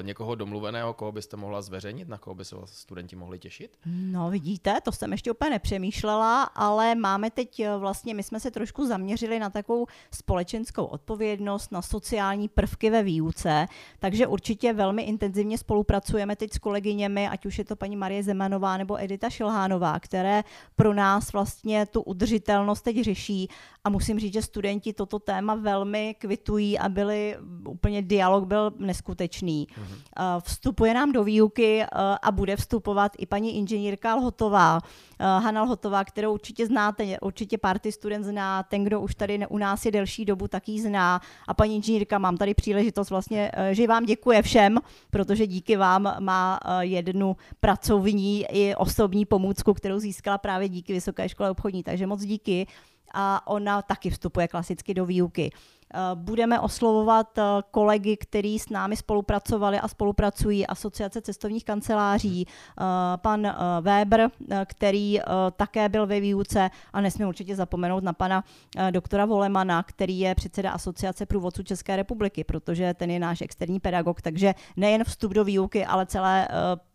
někoho 0.02 0.35
domluveného, 0.35 0.95
koho 0.95 1.12
byste 1.12 1.37
mohla 1.37 1.62
zveřejnit, 1.62 2.09
na 2.09 2.19
koho 2.19 2.35
by 2.35 2.45
se 2.45 2.57
studenti 2.64 3.16
mohli 3.16 3.38
těšit? 3.38 3.78
No 3.87 4.31
vidíte, 4.31 4.81
to 4.81 4.93
jsem 4.93 5.12
ještě 5.12 5.31
úplně 5.31 5.50
nepřemýšlela, 5.50 6.43
ale 6.43 6.95
máme 6.95 7.31
teď 7.31 7.62
vlastně, 7.78 8.14
my 8.14 8.23
jsme 8.23 8.40
se 8.40 8.50
trošku 8.50 8.63
zaměřili 8.87 9.38
na 9.38 9.50
takovou 9.50 9.87
společenskou 10.14 10.85
odpovědnost, 10.85 11.73
na 11.73 11.83
sociální 11.83 12.49
prvky 12.49 12.90
ve 12.90 13.02
výuce, 13.02 13.66
takže 13.99 14.26
určitě 14.26 14.73
velmi 14.73 15.02
intenzivně 15.02 15.59
spolupracujeme 15.59 16.37
teď 16.37 16.52
s 16.52 16.59
kolegyněmi 16.59 17.28
ať 17.28 17.47
už 17.47 17.59
je 17.59 17.64
to 17.64 17.76
paní 17.76 17.97
Marie 17.97 18.23
Zemanová 18.23 18.76
nebo 18.76 19.02
Edita 19.02 19.30
Šilhánová, 19.30 20.00
které 20.00 20.44
pro 20.76 20.94
nás 20.94 21.33
vlastně 21.33 21.87
tu 21.87 22.02
udržitelnost 22.02 22.83
teď 22.83 23.00
řeší 23.00 23.49
a 23.85 23.90
musím 23.90 24.18
říct, 24.18 24.33
že 24.33 24.42
studenti 24.42 24.92
toto 24.92 25.18
téma 25.18 25.54
velmi 25.54 26.16
kvitují 26.18 26.78
a 26.78 26.88
byli, 26.88 27.37
úplně 27.68 28.02
dialog 28.02 28.44
byl 28.44 28.73
neskutečný. 28.78 29.66
Mm-hmm. 29.68 30.40
Vstupuje 30.40 30.94
nám 30.94 31.12
do 31.12 31.24
výuky 31.24 31.83
eh, 31.83 31.87
a 32.22 32.33
bude 32.33 32.57
vstupovat 32.57 33.12
i 33.18 33.27
paní 33.27 33.57
inženýrka 33.57 34.14
Lhotová, 34.14 34.81
eh, 35.25 35.41
Hanna 35.41 35.63
Lhotová, 35.63 36.05
kterou 36.05 36.33
určitě 36.33 36.67
znáte, 36.67 37.21
určitě 37.21 37.59
party 37.59 37.93
student 37.93 38.25
zná, 38.25 38.63
ten, 38.63 38.85
kdo 38.85 39.01
už 39.01 39.15
tady 39.15 39.47
u 39.47 39.59
nás 39.59 39.87
je 39.87 39.93
delší 39.93 40.25
dobu, 40.25 40.49
tak 40.49 40.69
ji 40.69 40.81
zná. 40.81 41.21
A 41.49 41.55
paní 41.55 41.77
inženýrka, 41.77 42.19
mám 42.19 42.37
tady 42.37 42.55
příležitost 42.55 43.11
vlastně, 43.11 43.53
že 43.73 43.87
vám 43.87 44.05
děkuje 44.05 44.43
všem, 44.43 44.79
protože 45.11 45.47
díky 45.47 45.77
vám 45.77 46.17
má 46.21 46.61
jednu 46.81 47.37
pracovní 47.61 48.47
i 48.51 48.75
osobní 48.75 49.25
pomůcku, 49.25 49.75
kterou 49.75 49.99
získala 49.99 50.39
právě 50.39 50.69
díky 50.69 50.93
Vysoké 50.93 51.29
škole 51.29 51.51
obchodní. 51.51 51.83
Takže 51.83 52.07
moc 52.07 52.25
díky 52.25 52.67
a 53.15 53.47
ona 53.47 53.83
taky 53.83 54.11
vstupuje 54.11 54.49
klasicky 54.49 54.95
do 54.95 55.07
výuky. 55.07 55.51
Eh, 55.94 56.14
budeme 56.14 56.61
oslovovat 56.61 57.38
eh, 57.38 57.42
kolegy, 57.70 58.16
kteří 58.16 58.59
s 58.59 58.68
námi 58.68 58.96
spolupracovali 58.96 59.78
a 59.78 59.88
spolupracují, 59.88 60.66
asociace 60.66 61.20
cestovních 61.20 61.64
kanceláří, 61.64 62.46
eh, 62.46 62.85
pan 63.16 63.54
Weber, 63.80 64.30
který 64.66 65.20
také 65.57 65.88
byl 65.88 66.07
ve 66.07 66.20
výuce. 66.20 66.70
A 66.92 67.00
nesmím 67.00 67.28
určitě 67.28 67.57
zapomenout 67.57 68.04
na 68.04 68.12
pana 68.12 68.44
doktora 68.90 69.24
Volemana, 69.24 69.83
který 69.83 70.18
je 70.18 70.35
předseda 70.35 70.70
asociace 70.70 71.26
průvodců 71.26 71.62
České 71.62 71.96
republiky, 71.96 72.44
protože 72.44 72.94
ten 72.94 73.11
je 73.11 73.18
náš 73.18 73.40
externí 73.40 73.80
pedagog, 73.80 74.22
takže 74.22 74.54
nejen 74.76 75.04
vstup 75.04 75.33
do 75.33 75.44
výuky, 75.44 75.87
ale 75.87 76.07
celé 76.07 76.48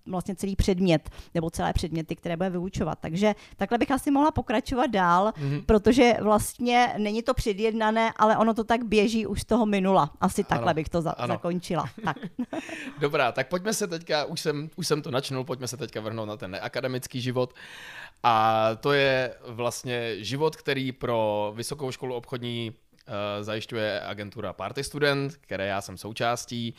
vlastně 0.05 0.35
celý 0.35 0.55
předmět 0.55 1.09
nebo 1.33 1.49
celé 1.49 1.73
předměty, 1.73 2.15
které 2.15 2.37
bude 2.37 2.49
vyučovat. 2.49 2.99
Takže 3.01 3.35
takhle 3.57 3.77
bych 3.77 3.91
asi 3.91 4.11
mohla 4.11 4.31
pokračovat 4.31 4.87
dál, 4.87 5.27
mm-hmm. 5.27 5.65
protože 5.65 6.13
vlastně 6.21 6.93
není 6.97 7.23
to 7.23 7.33
předjednané, 7.33 8.13
ale 8.15 8.37
ono 8.37 8.53
to 8.53 8.63
tak 8.63 8.83
běží 8.83 9.25
už 9.27 9.41
z 9.41 9.45
toho 9.45 9.65
minula. 9.65 10.11
Asi 10.21 10.43
takhle 10.43 10.71
ano. 10.71 10.75
bych 10.75 10.89
to 10.89 11.01
za- 11.01 11.15
zakončila. 11.27 11.85
Tak. 12.03 12.17
Dobrá, 12.99 13.31
tak 13.31 13.47
pojďme 13.47 13.73
se 13.73 13.87
teďka, 13.87 14.25
už 14.25 14.39
jsem, 14.41 14.69
už 14.75 14.87
jsem 14.87 15.01
to 15.01 15.11
načnul, 15.11 15.43
pojďme 15.43 15.67
se 15.67 15.77
teďka 15.77 16.01
vrhnout 16.01 16.27
na 16.27 16.37
ten 16.37 16.51
neakademický 16.51 17.21
život. 17.21 17.53
A 18.23 18.65
to 18.79 18.93
je 18.93 19.33
vlastně 19.47 20.23
život, 20.23 20.55
který 20.55 20.91
pro 20.91 21.53
Vysokou 21.55 21.91
školu 21.91 22.15
obchodní 22.15 22.73
zajišťuje 23.41 24.01
agentura 24.01 24.53
Party 24.53 24.83
Student, 24.83 25.37
které 25.37 25.67
já 25.67 25.81
jsem 25.81 25.97
součástí 25.97 26.73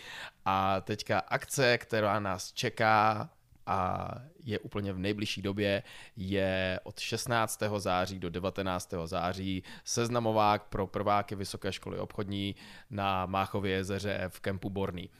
a 0.44 0.80
teďka 0.80 1.18
akce, 1.18 1.78
která 1.78 2.20
nás 2.20 2.52
čeká 2.52 3.30
a 3.66 4.10
je 4.44 4.58
úplně 4.58 4.92
v 4.92 4.98
nejbližší 4.98 5.42
době, 5.42 5.82
je 6.16 6.80
od 6.82 7.00
16. 7.00 7.62
září 7.76 8.18
do 8.18 8.30
19. 8.30 8.94
září 9.04 9.62
seznamovák 9.84 10.62
pro 10.62 10.86
prváky 10.86 11.34
Vysoké 11.34 11.72
školy 11.72 11.98
obchodní 11.98 12.54
na 12.90 13.26
Máchově 13.26 13.72
jezeře 13.72 14.24
v 14.28 14.40
kempu 14.40 14.70
Borný. 14.70 15.10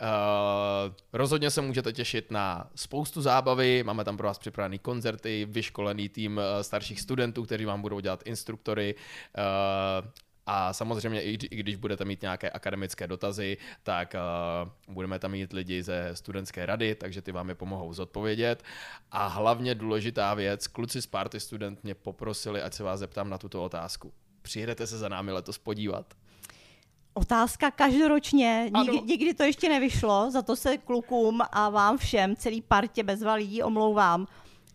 Uh, 0.00 0.94
rozhodně 1.12 1.50
se 1.50 1.60
můžete 1.60 1.92
těšit 1.92 2.30
na 2.30 2.70
spoustu 2.74 3.22
zábavy, 3.22 3.82
máme 3.82 4.04
tam 4.04 4.16
pro 4.16 4.26
vás 4.26 4.38
připravený 4.38 4.78
koncerty, 4.78 5.46
vyškolený 5.50 6.08
tým 6.08 6.36
uh, 6.36 6.42
starších 6.62 7.00
studentů, 7.00 7.44
kteří 7.44 7.64
vám 7.64 7.82
budou 7.82 8.00
dělat 8.00 8.22
instruktory, 8.24 8.94
uh, 8.94 10.08
a 10.52 10.72
samozřejmě 10.72 11.22
i, 11.22 11.30
i 11.30 11.56
když 11.56 11.76
budete 11.76 12.04
mít 12.04 12.22
nějaké 12.22 12.50
akademické 12.50 13.06
dotazy, 13.06 13.56
tak 13.82 14.14
uh, 14.14 14.94
budeme 14.94 15.18
tam 15.18 15.30
mít 15.30 15.52
lidi 15.52 15.82
ze 15.82 16.10
studentské 16.12 16.66
rady, 16.66 16.94
takže 16.94 17.22
ty 17.22 17.32
vám 17.32 17.48
je 17.48 17.54
pomohou 17.54 17.92
zodpovědět. 17.92 18.62
A 19.10 19.26
hlavně 19.26 19.74
důležitá 19.74 20.34
věc, 20.34 20.66
kluci 20.66 21.02
z 21.02 21.06
Party 21.06 21.40
Student 21.40 21.84
mě 21.84 21.94
poprosili, 21.94 22.62
ať 22.62 22.74
se 22.74 22.82
vás 22.82 23.00
zeptám 23.00 23.30
na 23.30 23.38
tuto 23.38 23.64
otázku. 23.64 24.12
Přijedete 24.42 24.86
se 24.86 24.98
za 24.98 25.08
námi 25.08 25.32
letos 25.32 25.58
podívat? 25.58 26.14
Otázka 27.14 27.70
každoročně, 27.70 28.70
Nik, 28.82 29.04
nikdy 29.04 29.34
to 29.34 29.42
ještě 29.42 29.68
nevyšlo, 29.68 30.30
za 30.30 30.42
to 30.42 30.56
se 30.56 30.78
klukům 30.78 31.40
a 31.52 31.68
vám 31.68 31.98
všem, 31.98 32.36
celý 32.36 32.62
partě 32.62 33.02
bezva 33.02 33.34
lidí 33.34 33.62
omlouvám, 33.62 34.26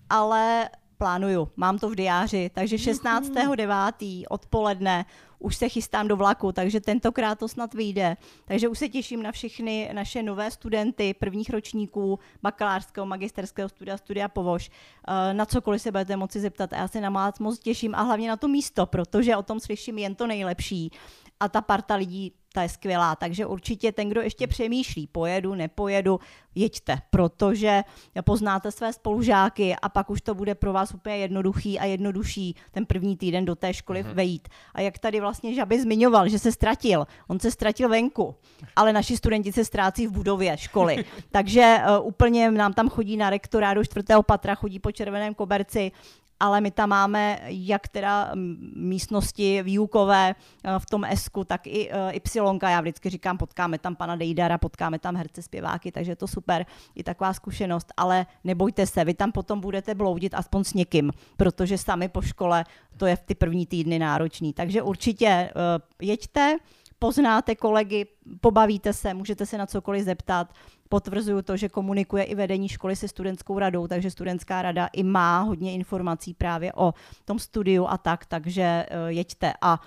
ale 0.10 0.70
plánuju, 0.98 1.50
mám 1.56 1.80
to 1.80 1.90
v 1.90 1.96
diáři, 1.96 2.52
takže 2.54 2.76
16.9. 2.76 4.24
odpoledne 4.30 5.06
už 5.40 5.56
se 5.56 5.70
chystám 5.70 6.08
do 6.08 6.16
vlaku, 6.16 6.52
takže 6.52 6.82
tentokrát 6.82 7.40
to 7.40 7.48
snad 7.48 7.74
vyjde. 7.74 8.18
Takže 8.46 8.68
už 8.68 8.80
se 8.80 8.90
těším 8.90 9.24
na 9.24 9.32
všechny 9.32 9.90
naše 9.94 10.24
nové 10.24 10.52
studenty 10.52 11.14
prvních 11.14 11.50
ročníků 11.50 12.20
bakalářského, 12.42 13.06
magisterského 13.06 13.70
studia, 13.70 13.98
studia 13.98 14.28
Povož. 14.28 14.72
Eh, 15.08 15.34
na 15.34 15.46
cokoliv 15.46 15.82
se 15.82 15.92
budete 15.92 16.16
moci 16.16 16.40
zeptat 16.40 16.74
a 16.74 16.78
já 16.78 16.88
se 16.88 17.02
na 17.02 17.32
moc 17.40 17.60
těším 17.60 17.96
a 17.96 18.02
hlavně 18.02 18.30
na 18.30 18.38
to 18.38 18.48
místo, 18.48 18.86
protože 18.86 19.36
o 19.36 19.44
tom 19.44 19.60
slyším 19.60 19.98
jen 19.98 20.16
to 20.16 20.28
nejlepší. 20.28 20.92
A 21.40 21.50
ta 21.50 21.62
parta 21.62 21.96
lidí 21.96 22.34
ta 22.56 22.62
je 22.62 22.70
skvělá. 22.70 23.16
Takže 23.16 23.46
určitě 23.46 23.92
ten, 23.92 24.10
kdo 24.10 24.22
ještě 24.22 24.48
přemýšlí, 24.48 25.08
pojedu, 25.08 25.56
nepojedu, 25.56 26.20
jeďte, 26.56 26.98
protože 27.10 27.84
poznáte 28.24 28.72
své 28.72 28.94
spolužáky 28.94 29.76
a 29.82 29.90
pak 29.90 30.10
už 30.10 30.22
to 30.22 30.36
bude 30.36 30.56
pro 30.56 30.74
vás 30.74 30.94
úplně 30.94 31.18
jednoduchý 31.18 31.80
a 31.80 31.86
jednodušší 31.86 32.56
ten 32.72 32.86
první 32.86 33.18
týden 33.18 33.46
do 33.46 33.56
té 33.56 33.74
školy 33.74 34.04
mm-hmm. 34.04 34.14
vejít. 34.14 34.48
A 34.74 34.82
jak 34.82 35.00
tady 35.00 35.20
vlastně 35.20 35.54
Žaby 35.54 35.82
zmiňoval, 35.82 36.30
že 36.30 36.40
se 36.40 36.52
ztratil, 36.52 37.08
on 37.28 37.40
se 37.40 37.52
ztratil 37.52 37.90
venku, 37.90 38.36
ale 38.76 38.94
naši 38.94 39.18
studenti 39.18 39.52
se 39.52 39.66
ztrácí 39.66 40.08
v 40.08 40.12
budově 40.12 40.58
školy. 40.58 41.06
Takže 41.32 41.78
uh, 42.00 42.08
úplně 42.08 42.52
nám 42.52 42.74
tam 42.74 42.90
chodí 42.90 43.18
na 43.18 43.30
rektora 43.30 43.74
do 43.74 43.84
čtvrtého 43.84 44.24
patra, 44.24 44.56
chodí 44.56 44.80
po 44.80 44.92
červeném 44.92 45.34
koberci, 45.34 45.92
ale 46.40 46.62
my 46.62 46.72
tam 46.72 46.90
máme 46.90 47.40
jak 47.48 47.88
teda 47.88 48.32
místnosti 48.76 49.64
výukové 49.64 50.36
eh, 50.64 50.80
v 50.80 50.86
tom 50.86 51.04
Esku, 51.04 51.44
tak 51.44 51.68
i 51.68 51.90
eh, 51.92 52.16
Y. 52.16 52.60
Já 52.62 52.82
vždycky 52.82 53.10
říkám, 53.10 53.38
potkáme 53.38 53.80
tam 53.80 53.96
pana 53.96 54.16
Dejdara, 54.16 54.58
potkáme 54.58 55.00
tam 55.00 55.16
herce, 55.16 55.42
zpěváky, 55.42 55.92
takže 55.92 56.12
je 56.12 56.16
to 56.16 56.28
super, 56.28 56.66
i 56.96 57.04
taková 57.04 57.34
zkušenost, 57.34 57.94
ale 57.98 58.26
nebojte 58.44 58.86
se, 58.86 59.06
vy 59.06 59.14
tam 59.14 59.32
potom 59.32 59.60
budete 59.60 59.96
bloudit 59.96 60.34
aspoň 60.34 60.64
s 60.64 60.74
někým, 60.74 61.12
protože 61.38 61.78
sami 61.78 62.10
po 62.10 62.22
škole 62.22 62.66
to 62.98 63.06
je 63.06 63.16
v 63.16 63.24
ty 63.24 63.36
první 63.36 63.66
týdny 63.66 64.00
náročný. 64.00 64.54
Takže 64.54 64.82
určitě 64.82 65.52
uh, 65.56 65.62
jeďte, 66.02 66.58
poznáte 67.00 67.56
kolegy, 67.56 68.06
pobavíte 68.42 68.94
se, 68.94 69.14
můžete 69.14 69.46
se 69.46 69.58
na 69.58 69.66
cokoliv 69.66 70.04
zeptat. 70.04 70.54
Potvrzuju 70.90 71.42
to, 71.42 71.58
že 71.58 71.70
komunikuje 71.70 72.24
i 72.24 72.36
vedení 72.36 72.70
školy 72.70 72.96
se 72.96 73.08
studentskou 73.08 73.60
radou, 73.60 73.88
takže 73.88 74.12
studentská 74.12 74.62
rada 74.62 74.88
i 74.94 75.04
má 75.04 75.40
hodně 75.40 75.74
informací 75.74 76.34
právě 76.34 76.74
o 76.74 76.94
tom 77.26 77.40
studiu 77.40 77.86
a 77.88 77.98
tak, 77.98 78.26
takže 78.26 78.62
eh, 78.62 78.88
jeďte. 79.08 79.54
A 79.62 79.80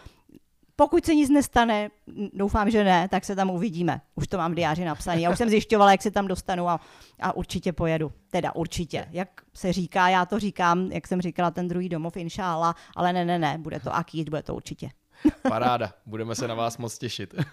pokud 0.81 1.05
se 1.05 1.15
nic 1.15 1.31
nestane, 1.31 1.91
doufám, 2.33 2.71
že 2.71 2.85
ne, 2.85 3.09
tak 3.09 3.25
se 3.25 3.37
tam 3.37 3.51
uvidíme. 3.51 4.01
Už 4.15 4.29
to 4.29 4.37
mám 4.37 4.53
v 4.53 4.55
diáři 4.55 4.85
napsané. 4.85 5.21
Já 5.21 5.31
už 5.31 5.39
jsem 5.39 5.49
zjišťovala, 5.49 5.91
jak 5.91 6.03
se 6.03 6.11
tam 6.11 6.27
dostanu 6.27 6.69
a, 6.69 6.81
a 7.21 7.33
určitě 7.33 7.73
pojedu. 7.73 8.13
Teda 8.31 8.55
určitě. 8.55 9.07
Jak 9.11 9.29
se 9.55 9.73
říká, 9.73 10.09
já 10.09 10.27
to 10.27 10.39
říkám, 10.39 10.93
jak 10.93 11.07
jsem 11.07 11.21
říkala, 11.21 11.51
ten 11.51 11.69
druhý 11.69 11.89
domov, 11.89 12.17
inšála, 12.17 12.75
ale 12.97 13.13
ne, 13.13 13.25
ne, 13.25 13.39
ne, 13.39 13.59
bude 13.59 13.81
to 13.81 13.95
akít, 13.95 14.29
bude 14.29 14.43
to 14.43 14.55
určitě. 14.55 14.91
Paráda, 15.49 15.93
budeme 16.07 16.35
se 16.35 16.49
na 16.49 16.55
vás 16.55 16.79
moc 16.79 16.99
těšit. 16.99 17.35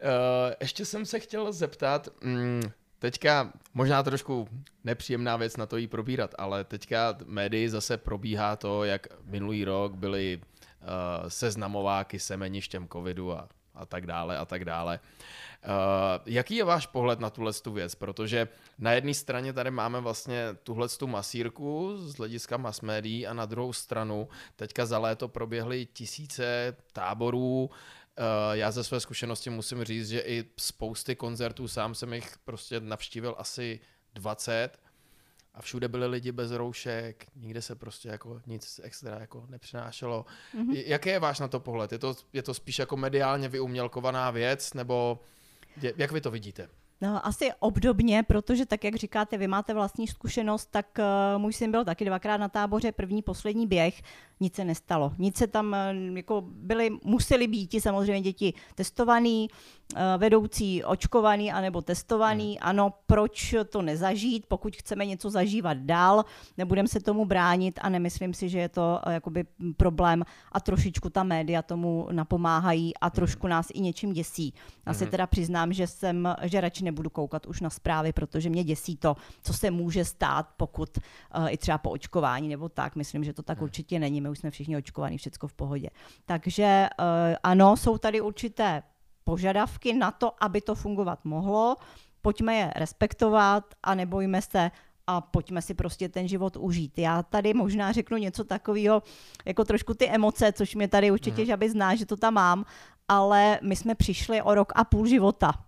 Eh, 0.00 0.56
ještě 0.60 0.84
jsem 0.84 1.06
se 1.06 1.20
chtěl 1.20 1.52
zeptat, 1.52 2.08
mm, 2.24 2.62
teďka 2.98 3.52
možná 3.74 4.02
trošku 4.02 4.48
nepříjemná 4.84 5.36
věc 5.36 5.56
na 5.56 5.66
to 5.66 5.76
jí 5.76 5.86
probírat, 5.86 6.34
ale 6.38 6.64
teďka 6.64 7.18
médii 7.24 7.68
zase 7.68 7.96
probíhá 7.96 8.56
to, 8.56 8.84
jak 8.84 9.06
minulý 9.24 9.64
rok 9.64 9.94
byly 9.94 10.40
uh, 10.40 11.28
seznamováky 11.28 12.18
semeništěm 12.18 12.88
covidu 12.88 13.32
a, 13.32 13.48
a 13.74 13.86
tak 13.86 14.06
dále 14.06 14.38
a 14.38 14.44
tak 14.44 14.64
dále. 14.64 15.00
Uh, 15.64 15.72
jaký 16.26 16.56
je 16.56 16.64
váš 16.64 16.86
pohled 16.86 17.20
na 17.20 17.30
tuhle 17.30 17.52
tu 17.52 17.72
věc? 17.72 17.94
Protože 17.94 18.48
na 18.78 18.92
jedné 18.92 19.14
straně 19.14 19.52
tady 19.52 19.70
máme 19.70 20.00
vlastně 20.00 20.48
tuhle 20.62 20.88
tu 20.88 21.06
masírku 21.06 21.96
z 21.96 22.16
hlediska 22.16 22.56
mass 22.56 22.80
médií 22.80 23.26
a 23.26 23.34
na 23.34 23.46
druhou 23.46 23.72
stranu 23.72 24.28
teďka 24.56 24.86
za 24.86 24.98
léto 24.98 25.28
proběhly 25.28 25.86
tisíce 25.86 26.76
táborů, 26.92 27.70
Uh, 27.70 27.76
já 28.52 28.70
ze 28.70 28.84
své 28.84 29.00
zkušenosti 29.00 29.50
musím 29.50 29.84
říct, 29.84 30.08
že 30.08 30.20
i 30.20 30.44
spousty 30.56 31.16
koncertů, 31.16 31.68
sám 31.68 31.94
jsem 31.94 32.12
jich 32.12 32.38
prostě 32.44 32.80
navštívil 32.80 33.34
asi 33.38 33.80
20 34.14 34.78
a 35.54 35.62
všude 35.62 35.88
byli 35.88 36.06
lidi 36.06 36.32
bez 36.32 36.50
roušek, 36.50 37.26
nikde 37.36 37.62
se 37.62 37.74
prostě 37.74 38.08
jako 38.08 38.40
nic 38.46 38.80
extra 38.82 39.20
jako 39.20 39.46
nepřinášelo. 39.48 40.26
Mm-hmm. 40.54 40.82
Jaký 40.86 41.08
je 41.08 41.18
váš 41.18 41.40
na 41.40 41.48
to 41.48 41.60
pohled? 41.60 41.92
Je 41.92 41.98
to, 41.98 42.16
je 42.32 42.42
to 42.42 42.54
spíš 42.54 42.78
jako 42.78 42.96
mediálně 42.96 43.48
vyumělkovaná 43.48 44.30
věc, 44.30 44.74
nebo 44.74 45.20
jak 45.96 46.12
vy 46.12 46.20
to 46.20 46.30
vidíte? 46.30 46.68
No, 47.00 47.26
asi 47.26 47.50
obdobně, 47.58 48.22
protože 48.22 48.66
tak, 48.66 48.84
jak 48.84 48.94
říkáte, 48.94 49.38
vy 49.38 49.46
máte 49.46 49.74
vlastní 49.74 50.08
zkušenost, 50.08 50.66
tak 50.70 50.86
uh, 50.98 51.42
můj 51.42 51.52
syn 51.52 51.70
byl 51.70 51.84
taky 51.84 52.04
dvakrát 52.04 52.36
na 52.36 52.48
táboře, 52.48 52.92
první, 52.92 53.22
poslední 53.22 53.66
běh, 53.66 54.02
nic 54.40 54.54
se 54.54 54.64
nestalo. 54.64 55.12
Nic 55.18 55.36
se 55.36 55.46
tam, 55.46 55.76
uh, 56.10 56.16
jako 56.16 56.44
byli, 56.46 56.90
museli 57.04 57.46
být 57.46 57.66
ti 57.66 57.80
samozřejmě 57.80 58.20
děti 58.20 58.54
testovaný, 58.74 59.48
uh, 59.48 59.98
vedoucí 60.18 60.84
očkovaný 60.84 61.52
anebo 61.52 61.82
testovaný. 61.82 62.58
Hmm. 62.60 62.68
Ano, 62.68 62.92
proč 63.06 63.54
to 63.70 63.82
nezažít, 63.82 64.46
pokud 64.46 64.76
chceme 64.76 65.06
něco 65.06 65.30
zažívat 65.30 65.78
dál, 65.78 66.24
nebudeme 66.58 66.88
se 66.88 67.00
tomu 67.00 67.24
bránit 67.24 67.78
a 67.82 67.88
nemyslím 67.88 68.34
si, 68.34 68.48
že 68.48 68.58
je 68.58 68.68
to 68.68 69.00
uh, 69.06 69.12
jakoby 69.12 69.44
problém 69.76 70.24
a 70.52 70.60
trošičku 70.60 71.10
ta 71.10 71.22
média 71.22 71.62
tomu 71.62 72.08
napomáhají 72.12 72.96
a 72.96 73.10
trošku 73.10 73.46
nás 73.46 73.66
i 73.74 73.80
něčím 73.80 74.12
děsí. 74.12 74.54
Já 74.86 74.92
hmm. 74.92 74.98
si 74.98 75.06
teda 75.06 75.26
přiznám, 75.26 75.72
že 75.72 75.86
jsem, 75.86 76.34
že 76.42 76.60
radši 76.60 76.84
nebudu 76.84 77.10
koukat 77.10 77.46
už 77.46 77.60
na 77.60 77.70
zprávy, 77.70 78.12
protože 78.12 78.50
mě 78.50 78.64
děsí 78.64 78.96
to, 78.96 79.16
co 79.42 79.52
se 79.52 79.70
může 79.70 80.04
stát, 80.04 80.48
pokud 80.56 80.98
uh, 80.98 81.46
i 81.50 81.56
třeba 81.56 81.78
po 81.78 81.90
očkování 81.90 82.48
nebo 82.48 82.68
tak. 82.68 82.96
Myslím, 82.96 83.24
že 83.24 83.32
to 83.32 83.42
tak 83.42 83.58
hmm. 83.58 83.64
určitě 83.64 83.98
není. 83.98 84.25
My 84.26 84.30
už 84.30 84.38
jsme 84.38 84.50
všichni 84.50 84.76
očkovaní, 84.76 85.18
všechno 85.18 85.48
v 85.48 85.52
pohodě. 85.52 85.90
Takže 86.24 86.88
uh, 86.98 87.06
ano, 87.42 87.76
jsou 87.76 87.98
tady 87.98 88.20
určité 88.20 88.82
požadavky 89.24 89.92
na 89.92 90.10
to, 90.10 90.44
aby 90.44 90.60
to 90.60 90.74
fungovat 90.74 91.24
mohlo. 91.24 91.76
Pojďme 92.22 92.54
je 92.54 92.72
respektovat 92.76 93.74
a 93.82 93.94
nebojme 93.94 94.42
se 94.42 94.70
a 95.06 95.20
pojďme 95.20 95.62
si 95.62 95.74
prostě 95.74 96.08
ten 96.08 96.28
život 96.28 96.56
užít. 96.56 96.98
Já 96.98 97.22
tady 97.22 97.54
možná 97.54 97.92
řeknu 97.92 98.16
něco 98.16 98.44
takového, 98.44 99.02
jako 99.44 99.64
trošku 99.64 99.94
ty 99.94 100.08
emoce, 100.08 100.52
což 100.52 100.74
mě 100.74 100.88
tady 100.88 101.10
určitě 101.10 101.42
mm. 101.42 101.46
žaby 101.46 101.70
zná, 101.70 101.94
že 101.94 102.06
to 102.06 102.16
tam 102.16 102.34
mám, 102.34 102.64
ale 103.08 103.58
my 103.62 103.76
jsme 103.76 103.94
přišli 103.94 104.42
o 104.42 104.54
rok 104.54 104.72
a 104.76 104.84
půl 104.84 105.06
života 105.06 105.65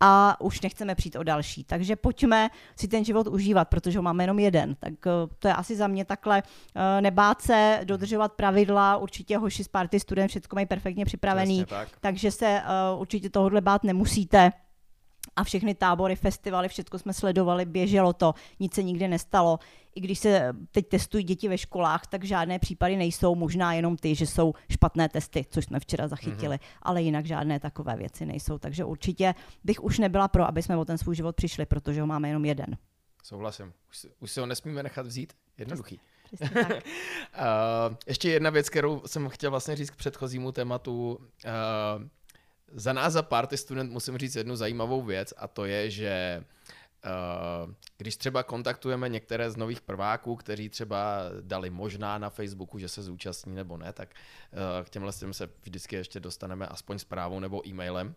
a 0.00 0.40
už 0.40 0.60
nechceme 0.60 0.94
přijít 0.94 1.16
o 1.16 1.22
další. 1.22 1.64
Takže 1.64 1.96
pojďme 1.96 2.50
si 2.76 2.88
ten 2.88 3.04
život 3.04 3.26
užívat, 3.26 3.68
protože 3.68 3.98
ho 3.98 4.02
máme 4.02 4.22
jenom 4.22 4.38
jeden. 4.38 4.74
Tak 4.74 4.92
eh, 5.06 5.34
to 5.38 5.48
je 5.48 5.54
asi 5.54 5.76
za 5.76 5.86
mě 5.86 6.04
takhle 6.04 6.42
eh, 6.74 7.00
nebát 7.00 7.42
se, 7.42 7.80
dodržovat 7.84 8.32
pravidla, 8.32 8.96
určitě 8.96 9.38
hoši 9.38 9.64
z 9.64 9.68
party 9.68 10.00
student 10.00 10.30
všechno 10.30 10.54
mají 10.54 10.66
perfektně 10.66 11.04
připravený, 11.04 11.64
tak. 11.64 11.88
takže 12.00 12.30
se 12.30 12.46
eh, 12.46 12.64
určitě 12.96 13.30
tohohle 13.30 13.60
bát 13.60 13.84
nemusíte 13.84 14.52
a 15.36 15.44
všechny 15.44 15.74
tábory, 15.74 16.16
festivaly, 16.16 16.68
všechno 16.68 16.98
jsme 16.98 17.12
sledovali, 17.12 17.64
běželo 17.64 18.12
to, 18.12 18.34
nic 18.60 18.74
se 18.74 18.82
nikdy 18.82 19.08
nestalo. 19.08 19.58
I 19.94 20.00
když 20.00 20.18
se 20.18 20.52
teď 20.70 20.88
testují 20.88 21.24
děti 21.24 21.48
ve 21.48 21.58
školách, 21.58 22.06
tak 22.06 22.24
žádné 22.24 22.58
případy 22.58 22.96
nejsou, 22.96 23.34
možná 23.34 23.72
jenom 23.72 23.96
ty, 23.96 24.14
že 24.14 24.26
jsou 24.26 24.54
špatné 24.70 25.08
testy, 25.08 25.46
což 25.50 25.64
jsme 25.64 25.80
včera 25.80 26.08
zachytili, 26.08 26.56
mm-hmm. 26.56 26.78
ale 26.82 27.02
jinak 27.02 27.26
žádné 27.26 27.60
takové 27.60 27.96
věci 27.96 28.26
nejsou. 28.26 28.58
Takže 28.58 28.84
určitě 28.84 29.34
bych 29.64 29.84
už 29.84 29.98
nebyla 29.98 30.28
pro, 30.28 30.48
aby 30.48 30.62
jsme 30.62 30.76
o 30.76 30.84
ten 30.84 30.98
svůj 30.98 31.16
život 31.16 31.36
přišli, 31.36 31.66
protože 31.66 32.00
ho 32.00 32.06
máme 32.06 32.28
jenom 32.28 32.44
jeden. 32.44 32.76
Souhlasím. 33.22 33.72
Už 33.90 34.06
už 34.20 34.30
si 34.30 34.40
ho 34.40 34.46
nesmíme 34.46 34.82
nechat 34.82 35.06
vzít. 35.06 35.32
Jednoduchý. 35.58 36.00
uh, 36.40 36.48
ještě 38.06 38.30
jedna 38.30 38.50
věc, 38.50 38.68
kterou 38.68 39.02
jsem 39.06 39.28
chtěl 39.28 39.50
vlastně 39.50 39.76
říct 39.76 39.90
k 39.90 39.96
předchozímu 39.96 40.52
tématu. 40.52 41.18
Uh, 41.18 41.20
za 42.72 42.92
nás, 42.92 43.12
za 43.12 43.22
Party 43.22 43.56
Student, 43.56 43.92
musím 43.92 44.18
říct 44.18 44.36
jednu 44.36 44.56
zajímavou 44.56 45.02
věc 45.02 45.34
a 45.36 45.48
to 45.48 45.64
je, 45.64 45.90
že 45.90 46.40
Uh, 46.40 46.44
když 47.98 48.16
třeba 48.16 48.42
kontaktujeme 48.42 49.08
některé 49.08 49.50
z 49.50 49.56
nových 49.56 49.80
prváků, 49.80 50.36
kteří 50.36 50.68
třeba 50.68 51.18
dali 51.40 51.70
možná 51.70 52.18
na 52.18 52.30
Facebooku, 52.30 52.78
že 52.78 52.88
se 52.88 53.02
zúčastní 53.02 53.54
nebo 53.54 53.76
ne, 53.76 53.92
tak 53.92 54.08
uh, 54.52 54.84
k 54.86 54.90
těmhle 54.90 55.12
se 55.12 55.48
vždycky 55.62 55.96
ještě 55.96 56.20
dostaneme 56.20 56.66
aspoň 56.66 56.98
zprávou 56.98 57.40
nebo 57.40 57.68
e-mailem 57.68 58.14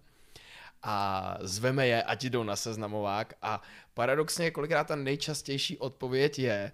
a 0.84 1.38
zveme 1.42 1.88
je, 1.88 2.04
ať 2.04 2.24
jdou 2.24 2.44
na 2.44 2.56
seznamovák 2.56 3.34
a 3.42 3.62
paradoxně 3.94 4.52
kolikrát 4.52 4.88
ta 4.88 4.96
nejčastější 4.96 5.78
odpověď 5.78 6.40
je, 6.40 6.72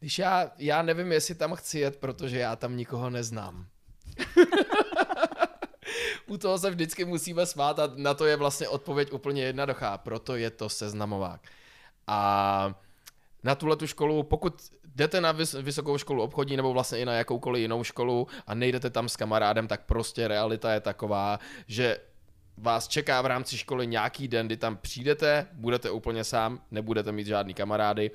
když 0.00 0.18
já, 0.18 0.50
já 0.58 0.82
nevím, 0.82 1.12
jestli 1.12 1.34
tam 1.34 1.54
chci 1.54 1.78
jet, 1.78 1.96
protože 1.96 2.38
já 2.38 2.56
tam 2.56 2.76
nikoho 2.76 3.10
neznám. 3.10 3.66
u 6.30 6.38
toho 6.38 6.58
se 6.58 6.70
vždycky 6.70 7.04
musíme 7.04 7.46
smát 7.46 7.78
a 7.78 7.92
na 7.96 8.14
to 8.14 8.26
je 8.26 8.36
vlastně 8.36 8.68
odpověď 8.68 9.12
úplně 9.12 9.42
jednoduchá, 9.42 9.98
proto 9.98 10.36
je 10.36 10.50
to 10.50 10.68
seznamovák. 10.68 11.40
A 12.06 12.74
na 13.42 13.54
tuhle 13.54 13.76
tu 13.76 13.86
školu, 13.86 14.22
pokud 14.22 14.62
jdete 14.84 15.20
na 15.20 15.34
vys- 15.34 15.62
vysokou 15.62 15.98
školu 15.98 16.22
obchodní 16.22 16.56
nebo 16.56 16.72
vlastně 16.72 16.98
i 16.98 17.04
na 17.04 17.12
jakoukoliv 17.12 17.60
jinou 17.60 17.84
školu 17.84 18.26
a 18.46 18.54
nejdete 18.54 18.90
tam 18.90 19.08
s 19.08 19.16
kamarádem, 19.16 19.68
tak 19.68 19.86
prostě 19.86 20.28
realita 20.28 20.72
je 20.72 20.80
taková, 20.80 21.38
že 21.66 21.98
vás 22.56 22.88
čeká 22.88 23.22
v 23.22 23.26
rámci 23.26 23.58
školy 23.58 23.86
nějaký 23.86 24.28
den, 24.28 24.46
kdy 24.46 24.56
tam 24.56 24.76
přijdete, 24.76 25.46
budete 25.52 25.90
úplně 25.90 26.24
sám, 26.24 26.60
nebudete 26.70 27.12
mít 27.12 27.26
žádný 27.26 27.54
kamarády 27.54 28.10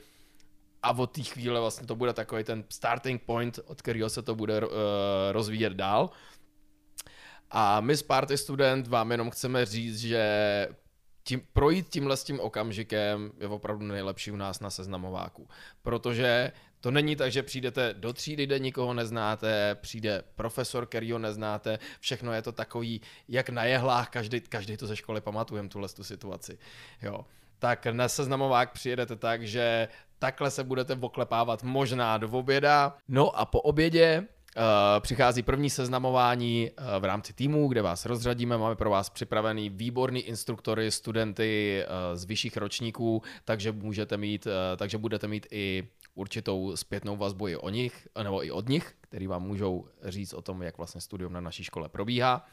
a 0.84 0.91
od 0.97 1.12
té 1.12 1.23
chvíle 1.23 1.60
vlastně 1.60 1.88
to 1.88 1.95
bude 1.95 2.13
takový 2.13 2.43
ten 2.43 2.63
starting 2.69 3.21
point, 3.21 3.60
od 3.65 3.82
kterého 3.82 4.10
se 4.10 4.21
to 4.21 4.36
bude 4.36 4.62
uh, 4.62 4.71
rozvíjet 5.32 5.73
dál. 5.73 6.10
A 7.58 7.82
my 7.82 7.98
z 7.98 8.04
Party 8.04 8.38
Student 8.38 8.88
vám 8.88 9.12
jenom 9.12 9.30
chceme 9.30 9.65
říct, 9.65 10.00
že 10.00 10.68
tím, 11.24 11.41
projít 11.54 11.89
tímhle 11.89 12.18
s 12.18 12.24
tím 12.24 12.39
okamžikem 12.39 13.32
je 13.39 13.48
opravdu 13.48 13.86
nejlepší 13.86 14.32
u 14.32 14.36
nás 14.36 14.60
na 14.60 14.70
seznamováku. 14.70 15.48
Protože 15.82 16.52
To 16.86 16.91
není 16.91 17.15
tak, 17.15 17.32
že 17.32 17.44
přijdete 17.44 17.94
do 17.94 18.13
třídy, 18.13 18.46
kde 18.46 18.60
nikoho 18.60 18.94
neznáte, 18.94 19.76
přijde 19.82 20.24
profesor, 20.36 20.86
který 20.86 21.12
ho 21.12 21.20
neznáte, 21.20 21.80
všechno 22.00 22.34
je 22.34 22.41
to 22.41 22.52
takový, 22.52 23.02
jak 23.28 23.50
na 23.50 23.63
jehlách, 23.63 24.10
každý, 24.10 24.41
každý 24.41 24.78
to 24.78 24.88
ze 24.88 24.96
školy 24.96 25.22
pamatujeme, 25.22 25.70
tuhle 25.70 25.89
tu 25.89 26.04
situaci. 26.04 26.58
Jo. 27.02 27.26
Tak 27.60 27.86
na 27.86 28.08
seznamovák 28.08 28.72
přijedete 28.72 29.15
tak, 29.15 29.48
že 29.48 29.88
takhle 30.20 30.52
se 30.52 30.63
budete 30.63 30.98
oklepávat 31.02 31.63
možná 31.63 32.18
do 32.18 32.30
oběda. 32.30 32.98
No 33.08 33.39
a 33.39 33.46
po 33.46 33.62
obědě 33.62 34.28
přichází 35.00 35.44
první 35.44 35.70
seznamování 35.70 36.72
uh, 36.72 36.86
v 37.00 37.06
rámci 37.06 37.34
týmu, 37.34 37.68
kde 37.68 37.82
vás 37.82 38.06
rozřadíme. 38.06 38.58
Máme 38.58 38.76
pro 38.76 38.89
vás 38.89 39.10
připravený 39.10 39.70
výborný 39.70 40.22
instruktory, 40.22 40.91
studenty 40.91 41.84
uh, 41.84 42.15
z 42.18 42.26
vyšších 42.26 42.58
ročníků, 42.58 43.22
takže 43.46 43.72
můžete 43.72 44.18
mít, 44.18 44.48
takže 44.78 44.98
budete 44.98 45.28
mít 45.28 45.48
i 45.52 45.88
určitou 46.15 46.76
zpětnou 46.76 47.18
vazbu 47.18 47.48
i 47.48 47.56
o 47.56 47.70
nich, 47.70 48.08
nebo 48.24 48.46
i 48.46 48.52
od 48.52 48.70
nich, 48.70 48.96
který 49.02 49.28
vám 49.28 49.44
můžou 49.44 49.88
říct 50.04 50.34
o 50.34 50.41
tom, 50.41 50.63
jak 50.63 50.78
vlastně 50.78 51.02
studium 51.02 51.34
na 51.34 51.41
naší 51.41 51.63
škole 51.63 51.89
probíhá. 51.89 52.46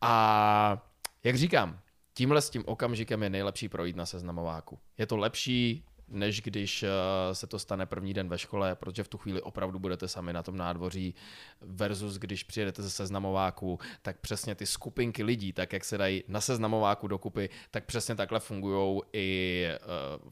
A 0.00 0.82
jak 1.24 1.36
říkám, 1.36 1.78
tímhle 2.14 2.42
s 2.42 2.50
tím 2.50 2.62
okamžikem 2.66 3.22
je 3.22 3.30
nejlepší 3.30 3.68
projít 3.68 3.96
na 3.96 4.06
seznamováku. 4.06 4.78
Je 4.98 5.06
to 5.06 5.16
lepší 5.16 5.84
než 6.14 6.40
když 6.40 6.82
eh, 6.82 6.88
se 7.32 7.46
to 7.46 7.58
stane 7.58 7.86
první 7.86 8.14
den 8.14 8.28
ve 8.28 8.38
škole, 8.38 8.74
protože 8.74 9.04
v 9.04 9.08
tu 9.08 9.18
chvíli 9.18 9.42
opravdu 9.42 9.78
budete 9.78 10.08
sami 10.08 10.32
na 10.32 10.42
tom 10.42 10.56
nádvoří 10.56 11.14
versus 11.60 12.16
když 12.18 12.42
přijedete 12.42 12.82
ze 12.82 12.90
seznamováku, 12.90 13.78
tak 14.02 14.18
přesně 14.18 14.54
ty 14.54 14.66
skupinky 14.66 15.24
lidí, 15.24 15.52
tak 15.52 15.72
jak 15.72 15.84
se 15.84 15.98
dají 15.98 16.24
na 16.28 16.40
seznamováku 16.40 17.08
dokupy, 17.08 17.50
tak 17.70 17.84
přesně 17.84 18.14
takhle 18.14 18.40
fungují 18.40 19.00
i 19.12 19.66
eh, 19.70 19.78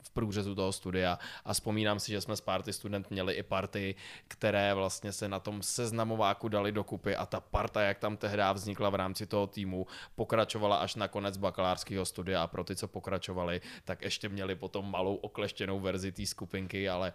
v 0.03 0.11
průřezu 0.11 0.55
toho 0.55 0.73
studia. 0.73 1.19
A 1.45 1.53
vzpomínám 1.53 2.01
si, 2.01 2.13
že 2.13 2.21
jsme 2.21 2.37
s 2.37 2.41
party 2.41 2.73
student 2.73 3.11
měli 3.11 3.35
i 3.35 3.43
party, 3.43 3.95
které 4.29 4.75
vlastně 4.75 5.13
se 5.13 5.29
na 5.29 5.41
tom 5.41 5.63
seznamováku 5.63 6.49
dali 6.49 6.73
dokupy 6.73 7.17
a 7.17 7.27
ta 7.27 7.41
parta, 7.41 7.83
jak 7.83 7.99
tam 7.99 8.17
tehdy 8.17 8.43
vznikla 8.53 8.91
v 8.91 8.95
rámci 8.95 9.27
toho 9.27 9.47
týmu, 9.47 9.87
pokračovala 10.15 10.77
až 10.77 10.95
na 10.95 11.09
konec 11.09 11.37
bakalářského 11.37 12.05
studia 12.05 12.43
a 12.43 12.47
pro 12.47 12.65
ty, 12.65 12.77
co 12.77 12.89
pokračovali, 12.89 13.61
tak 13.85 14.03
ještě 14.03 14.29
měli 14.29 14.55
potom 14.55 14.91
malou 14.91 15.15
okleštěnou 15.15 15.72
jinou 15.73 15.81
verzi 15.81 16.13
té 16.13 16.27
skupinky, 16.27 16.89
ale 16.89 17.13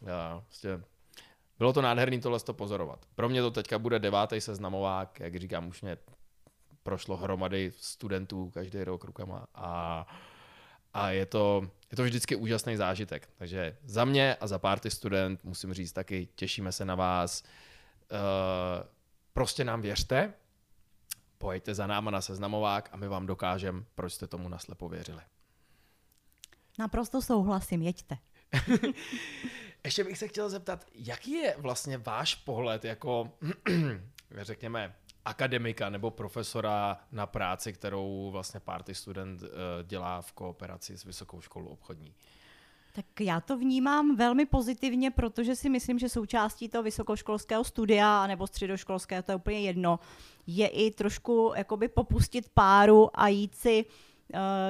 uh, 0.00 0.08
vlastně 0.32 0.80
bylo 1.58 1.72
to 1.72 1.82
nádherný 1.82 2.20
tohle 2.20 2.40
to 2.40 2.54
pozorovat. 2.54 3.06
Pro 3.14 3.28
mě 3.28 3.42
to 3.42 3.50
teďka 3.50 3.78
bude 3.78 3.98
devátý 3.98 4.40
seznamovák, 4.40 5.20
jak 5.20 5.36
říkám, 5.36 5.68
už 5.68 5.82
mě 5.82 5.98
prošlo 6.82 7.16
hromady 7.16 7.72
studentů 7.76 8.50
každý 8.50 8.84
rok 8.84 9.04
rukama 9.04 9.46
a, 9.54 10.06
a 10.94 11.10
je, 11.10 11.26
to, 11.26 11.70
je 11.90 11.96
to 11.96 12.02
vždycky 12.02 12.36
úžasný 12.36 12.76
zážitek. 12.76 13.28
Takže 13.38 13.76
za 13.84 14.04
mě 14.04 14.34
a 14.34 14.46
za 14.46 14.58
party 14.58 14.90
student 14.90 15.44
musím 15.44 15.74
říct 15.74 15.92
taky, 15.92 16.28
těšíme 16.34 16.72
se 16.72 16.84
na 16.84 16.94
vás. 16.94 17.42
Uh, 17.42 18.88
prostě 19.32 19.64
nám 19.64 19.80
věřte, 19.80 20.32
pojďte 21.38 21.74
za 21.74 21.86
náma 21.86 22.10
na 22.10 22.20
seznamovák 22.20 22.88
a 22.92 22.96
my 22.96 23.08
vám 23.08 23.26
dokážeme, 23.26 23.84
proč 23.94 24.12
jste 24.12 24.26
tomu 24.26 24.48
naslepo 24.48 24.88
věřili. 24.88 25.20
Naprosto 26.78 27.22
souhlasím, 27.22 27.82
jeďte. 27.82 28.18
Ještě 29.84 30.04
bych 30.04 30.18
se 30.18 30.28
chtěl 30.28 30.50
zeptat, 30.50 30.84
jaký 30.94 31.32
je 31.32 31.56
vlastně 31.58 31.98
váš 31.98 32.34
pohled 32.34 32.84
jako, 32.84 33.32
řekněme, 34.42 34.94
akademika 35.24 35.90
nebo 35.90 36.10
profesora 36.10 37.00
na 37.12 37.26
práci, 37.26 37.72
kterou 37.72 38.30
vlastně 38.30 38.60
party 38.60 38.94
student 38.94 39.42
eh, 39.42 39.48
dělá 39.84 40.22
v 40.22 40.32
kooperaci 40.32 40.98
s 40.98 41.04
Vysokou 41.04 41.40
školou 41.40 41.66
obchodní? 41.66 42.14
Tak 42.92 43.20
já 43.20 43.40
to 43.40 43.58
vnímám 43.58 44.16
velmi 44.16 44.46
pozitivně, 44.46 45.10
protože 45.10 45.56
si 45.56 45.68
myslím, 45.68 45.98
že 45.98 46.08
součástí 46.08 46.68
toho 46.68 46.82
vysokoškolského 46.82 47.64
studia 47.64 48.26
nebo 48.26 48.46
středoškolského, 48.46 49.22
to 49.22 49.32
je 49.32 49.36
úplně 49.36 49.60
jedno, 49.60 50.00
je 50.46 50.68
i 50.68 50.90
trošku 50.90 51.52
jakoby 51.56 51.88
popustit 51.88 52.48
páru 52.54 53.20
a 53.20 53.28
jít 53.28 53.54
si 53.54 53.84
Uh, 53.84 54.17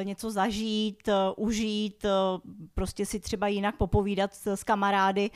něco 0.03 0.31
zažít, 0.31 1.09
uh, 1.09 1.15
užít, 1.47 2.05
uh, 2.05 2.11
prostě 2.75 3.07
si 3.07 3.21
třeba 3.21 3.49
jinak 3.49 3.77
popovídat 3.77 4.35
s, 4.35 4.65
kamarády, 4.65 5.31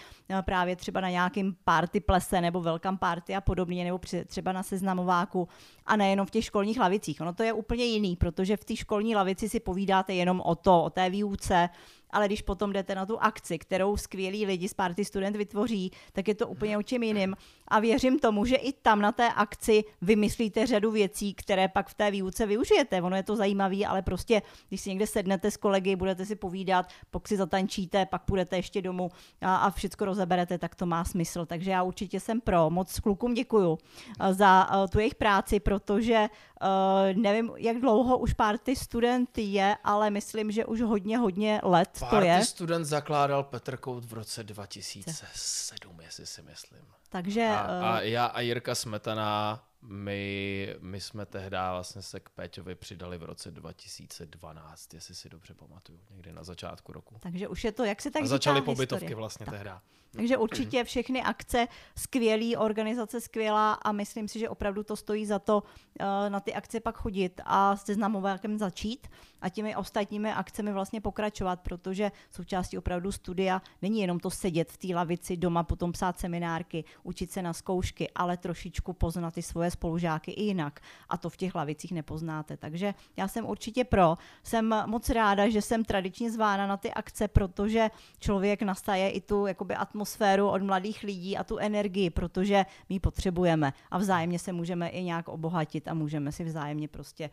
právě 0.44 0.76
třeba 0.76 1.00
na 1.00 1.10
nějakým 1.10 1.56
party 1.64 2.00
plese 2.00 2.40
nebo 2.40 2.60
welcome 2.60 2.98
party 2.98 3.34
a 3.34 3.40
podobně, 3.40 3.84
nebo 3.84 4.00
třeba 4.26 4.52
na 4.52 4.62
seznamováku 4.62 5.48
a 5.86 5.96
nejenom 5.96 6.26
v 6.26 6.30
těch 6.30 6.44
školních 6.44 6.80
lavicích. 6.80 7.20
Ono 7.20 7.32
to 7.32 7.42
je 7.42 7.52
úplně 7.52 7.84
jiný, 7.84 8.16
protože 8.16 8.56
v 8.56 8.64
té 8.64 8.76
školní 8.76 9.16
lavici 9.16 9.48
si 9.48 9.60
povídáte 9.60 10.14
jenom 10.14 10.40
o 10.40 10.54
to, 10.54 10.84
o 10.84 10.90
té 10.90 11.10
výuce, 11.10 11.68
ale 12.12 12.26
když 12.26 12.42
potom 12.42 12.72
jdete 12.72 12.94
na 12.94 13.06
tu 13.06 13.22
akci, 13.22 13.58
kterou 13.58 13.96
skvělí 13.96 14.46
lidi 14.46 14.68
z 14.68 14.74
Party 14.74 15.04
Student 15.04 15.36
vytvoří, 15.36 15.90
tak 16.12 16.28
je 16.28 16.34
to 16.34 16.48
úplně 16.48 16.78
o 16.78 16.82
čem 16.82 17.02
jiným. 17.02 17.36
A 17.68 17.80
věřím 17.80 18.18
tomu, 18.18 18.44
že 18.44 18.56
i 18.56 18.72
tam 18.72 19.00
na 19.00 19.12
té 19.12 19.28
akci 19.28 19.84
vymyslíte 20.02 20.66
řadu 20.66 20.90
věcí, 20.90 21.34
které 21.34 21.68
pak 21.68 21.88
v 21.88 21.94
té 21.94 22.10
výuce 22.10 22.46
využijete. 22.46 23.02
Ono 23.02 23.16
je 23.16 23.22
to 23.22 23.36
zajímavé, 23.36 23.86
ale 23.86 24.02
prostě, 24.02 24.42
když 24.68 24.80
si 24.80 24.88
někde 24.90 25.06
sednete 25.06 25.50
s 25.50 25.56
kolegy, 25.56 25.96
budete 25.96 26.26
si 26.26 26.36
povídat, 26.36 26.86
pokud 27.10 27.28
si 27.28 27.36
zatančíte, 27.36 28.06
pak 28.06 28.22
půjdete 28.22 28.56
ještě 28.56 28.82
domů 28.82 29.10
a, 29.40 29.56
a 29.56 29.70
všechno 29.70 30.06
rozeberete, 30.06 30.58
tak 30.58 30.74
to 30.74 30.86
má 30.86 31.04
smysl. 31.04 31.46
Takže 31.46 31.70
já 31.70 31.82
určitě 31.82 32.20
jsem 32.20 32.40
pro. 32.40 32.70
Moc 32.70 33.00
klukům 33.00 33.34
děkuju 33.34 33.78
eh, 34.20 34.34
za 34.34 34.76
uh, 34.76 34.86
tu 34.86 34.98
jejich 34.98 35.14
práci, 35.14 35.60
protože 35.60 36.28
uh, 36.62 37.22
nevím, 37.22 37.52
jak 37.56 37.80
dlouho 37.80 38.18
už 38.18 38.32
Party 38.32 38.76
Student 38.76 39.38
je, 39.38 39.76
ale 39.84 40.10
myslím, 40.10 40.50
že 40.50 40.64
už 40.64 40.80
hodně, 40.80 41.18
hodně 41.18 41.60
let 41.62 41.88
Party 42.00 42.16
to 42.16 42.22
je. 42.22 42.44
student 42.44 42.86
zakládal 42.86 43.42
Petr 43.42 43.76
Kout 43.76 44.04
v 44.04 44.12
roce 44.12 44.44
2007, 44.44 46.00
jestli 46.00 46.26
si 46.26 46.42
myslím. 46.42 46.80
Takže... 47.08 47.48
A, 47.48 47.60
a 47.60 48.00
eh, 48.00 48.08
já 48.08 48.26
a 48.26 48.40
Jirka 48.40 48.74
Smetana, 48.74 49.62
my, 49.82 50.61
my 50.92 51.00
jsme 51.00 51.26
tehdy 51.26 51.56
vlastně 51.70 52.02
se 52.02 52.20
k 52.20 52.28
Péťovi 52.28 52.74
přidali 52.74 53.18
v 53.18 53.22
roce 53.22 53.50
2012, 53.50 54.94
jestli 54.94 55.14
si 55.14 55.28
dobře 55.28 55.54
pamatuju, 55.54 56.00
někdy 56.10 56.32
na 56.32 56.44
začátku 56.44 56.92
roku. 56.92 57.16
Takže 57.20 57.48
už 57.48 57.64
je 57.64 57.72
to, 57.72 57.84
jak 57.84 58.02
se 58.02 58.10
tak 58.10 58.22
a 58.22 58.24
říká 58.24 58.28
začaly 58.28 58.62
pobytovky 58.62 59.14
vlastně 59.14 59.46
tak. 59.46 59.54
tehdy. 59.54 59.70
Takže 60.16 60.36
určitě 60.36 60.84
všechny 60.84 61.22
akce 61.22 61.68
skvělý, 61.98 62.56
organizace 62.56 63.20
skvělá 63.20 63.72
a 63.72 63.92
myslím 63.92 64.28
si, 64.28 64.38
že 64.38 64.48
opravdu 64.48 64.82
to 64.82 64.96
stojí 64.96 65.26
za 65.26 65.38
to 65.38 65.62
uh, 65.62 66.06
na 66.28 66.40
ty 66.40 66.54
akce 66.54 66.80
pak 66.80 66.96
chodit 66.96 67.40
a 67.44 67.76
se 67.76 67.94
znamovákem 67.94 68.58
začít 68.58 69.08
a 69.40 69.48
těmi 69.48 69.76
ostatními 69.76 70.32
akcemi 70.32 70.72
vlastně 70.72 71.00
pokračovat, 71.00 71.60
protože 71.60 72.12
součástí 72.30 72.78
opravdu 72.78 73.12
studia 73.12 73.62
není 73.82 74.00
jenom 74.00 74.20
to 74.20 74.30
sedět 74.30 74.72
v 74.72 74.76
té 74.76 74.94
lavici 74.94 75.36
doma, 75.36 75.62
potom 75.62 75.92
psát 75.92 76.18
seminárky, 76.18 76.84
učit 77.02 77.32
se 77.32 77.42
na 77.42 77.52
zkoušky, 77.52 78.10
ale 78.14 78.36
trošičku 78.36 78.92
poznat 78.92 79.34
ty 79.34 79.42
svoje 79.42 79.70
spolužáky 79.70 80.30
i 80.30 80.42
jinak 80.42 80.80
a 81.08 81.16
to 81.16 81.30
v 81.30 81.36
těch 81.36 81.54
lavicích 81.54 81.92
nepoznáte. 81.92 82.56
Takže 82.56 82.94
já 83.16 83.28
jsem 83.28 83.46
určitě 83.46 83.84
pro. 83.84 84.16
Jsem 84.42 84.74
moc 84.86 85.10
ráda, 85.10 85.48
že 85.48 85.62
jsem 85.62 85.84
tradičně 85.84 86.30
zvána 86.30 86.66
na 86.66 86.76
ty 86.76 86.92
akce, 86.92 87.28
protože 87.28 87.90
člověk 88.18 88.62
nastaje 88.62 89.10
i 89.10 89.20
tu 89.20 89.46
jakoby 89.46 89.74
atmosféru 89.74 90.48
od 90.48 90.62
mladých 90.62 91.02
lidí 91.02 91.36
a 91.36 91.44
tu 91.44 91.58
energii, 91.58 92.10
protože 92.10 92.66
my 92.88 92.94
ji 92.94 93.00
potřebujeme 93.00 93.72
a 93.90 93.98
vzájemně 93.98 94.38
se 94.38 94.52
můžeme 94.52 94.88
i 94.88 95.02
nějak 95.02 95.28
obohatit 95.28 95.88
a 95.88 95.94
můžeme 95.94 96.32
si 96.32 96.44
vzájemně 96.44 96.88
prostě 96.88 97.30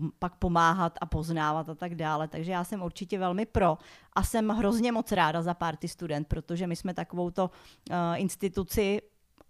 uh, 0.00 0.08
pak 0.18 0.34
pomáhat 0.34 0.98
a 1.00 1.06
poznávat 1.06 1.68
a 1.68 1.74
tak 1.74 1.94
dále. 1.94 2.28
Takže 2.28 2.52
já 2.52 2.64
jsem 2.64 2.82
určitě 2.82 3.18
velmi 3.18 3.46
pro 3.46 3.78
a 4.12 4.22
jsem 4.22 4.48
hrozně 4.48 4.92
moc 4.92 5.12
ráda 5.12 5.42
za 5.42 5.54
Party 5.54 5.88
Student, 5.88 6.28
protože 6.28 6.66
my 6.66 6.76
jsme 6.76 6.94
takovou 6.94 7.30
to 7.30 7.50
uh, 7.90 7.96
instituci 8.16 9.00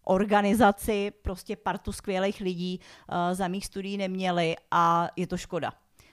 organizaci, 0.04 1.12
prostě 1.22 1.56
partu 1.56 1.92
skvělých 1.92 2.40
lidí 2.40 2.80
uh, 2.80 3.16
za 3.34 3.48
mých 3.48 3.66
studií 3.66 3.96
neměli 3.96 4.56
a 4.70 5.08
je 5.16 5.26
to 5.26 5.36
škoda. 5.36 5.72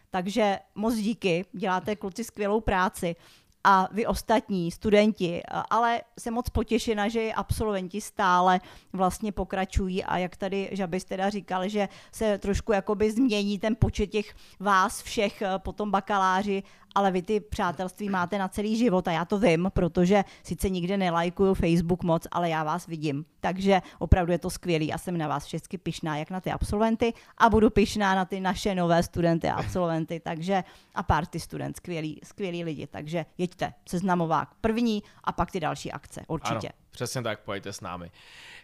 Takže 0.09 0.59
moc 0.75 0.95
díky, 0.95 1.45
děláte 1.53 1.95
kluci 1.95 2.23
skvělou 2.23 2.61
práci 2.61 3.15
a 3.63 3.87
vy 3.91 4.05
ostatní 4.05 4.71
studenti, 4.71 5.41
ale 5.69 6.01
jsem 6.19 6.33
moc 6.33 6.49
potěšena, 6.49 7.07
že 7.07 7.21
i 7.21 7.33
absolventi 7.33 8.01
stále 8.01 8.59
vlastně 8.93 9.31
pokračují 9.31 10.03
a 10.03 10.17
jak 10.17 10.35
tady 10.35 10.69
Žabis 10.71 11.05
teda 11.05 11.29
říkal, 11.29 11.69
že 11.69 11.89
se 12.11 12.37
trošku 12.37 12.71
jakoby 12.71 13.11
změní 13.11 13.59
ten 13.59 13.75
počet 13.75 14.07
těch 14.07 14.35
vás 14.59 15.01
všech 15.01 15.41
eh, 15.41 15.49
potom 15.57 15.91
bakaláři 15.91 16.63
ale 16.99 17.11
vy 17.11 17.21
ty 17.21 17.39
přátelství 17.39 18.09
máte 18.09 18.37
na 18.37 18.47
celý 18.47 18.77
život 18.77 19.07
a 19.07 19.11
já 19.11 19.25
to 19.25 19.39
vím, 19.39 19.71
protože 19.73 20.23
sice 20.43 20.69
nikde 20.69 20.97
nelajkuju 20.97 21.53
Facebook 21.53 22.03
moc, 22.03 22.27
ale 22.31 22.49
já 22.49 22.63
vás 22.63 22.87
vidím. 22.87 23.25
Takže 23.39 23.81
opravdu 23.99 24.31
je 24.31 24.37
to 24.37 24.49
skvělý 24.49 24.93
a 24.93 24.97
jsem 24.97 25.17
na 25.17 25.27
vás 25.27 25.45
všechny 25.45 25.77
pišná, 25.77 26.17
jak 26.17 26.31
na 26.31 26.41
ty 26.41 26.51
absolventy 26.51 27.13
a 27.37 27.49
budu 27.49 27.69
pišná 27.69 28.15
na 28.15 28.25
ty 28.25 28.39
naše 28.39 28.75
nové 28.75 29.03
studenty 29.03 29.47
a 29.47 29.53
absolventy, 29.53 30.19
takže 30.23 30.63
a 30.95 31.03
party 31.03 31.39
student, 31.39 31.77
skvělí, 31.77 32.19
skvělí 32.23 32.63
lidi, 32.63 32.87
takže 32.87 33.25
jeďte, 33.37 33.73
seznamovák 33.89 34.49
první 34.61 35.03
a 35.23 35.31
pak 35.31 35.51
ty 35.51 35.59
další 35.59 35.91
akce, 35.91 36.21
určitě. 36.27 36.67
Ano, 36.67 36.77
přesně 36.91 37.21
tak, 37.21 37.39
pojďte 37.39 37.73
s 37.73 37.81
námi. 37.81 38.11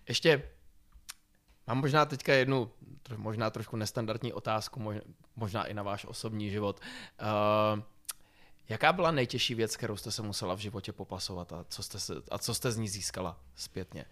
Ještě 0.08 0.44
Mám 1.68 1.78
možná 1.78 2.06
teďka 2.06 2.34
jednu, 2.34 2.72
možná 3.18 3.50
trošku 3.50 3.76
nestandardní 3.78 4.34
otázku, 4.34 4.94
možná 5.36 5.64
i 5.64 5.74
na 5.74 5.84
váš 5.84 6.06
osobní 6.06 6.50
život. 6.50 6.80
Uh, 7.22 7.84
Jaká 8.70 8.94
byla 8.94 9.12
nejtěžší 9.12 9.56
věc, 9.56 9.78
kterou 9.78 9.98
jste 9.98 10.12
se 10.12 10.22
musela 10.22 10.56
v 10.56 10.60
životě 10.60 10.94
popasovat 10.94 11.54
a 11.54 11.66
co 11.70 11.84
jste, 11.84 12.00
se, 12.00 12.14
a 12.32 12.38
co 12.38 12.54
jste 12.54 12.72
z 12.72 12.78
ní 12.78 12.90
získala 12.90 13.40
zpětně? 13.56 14.06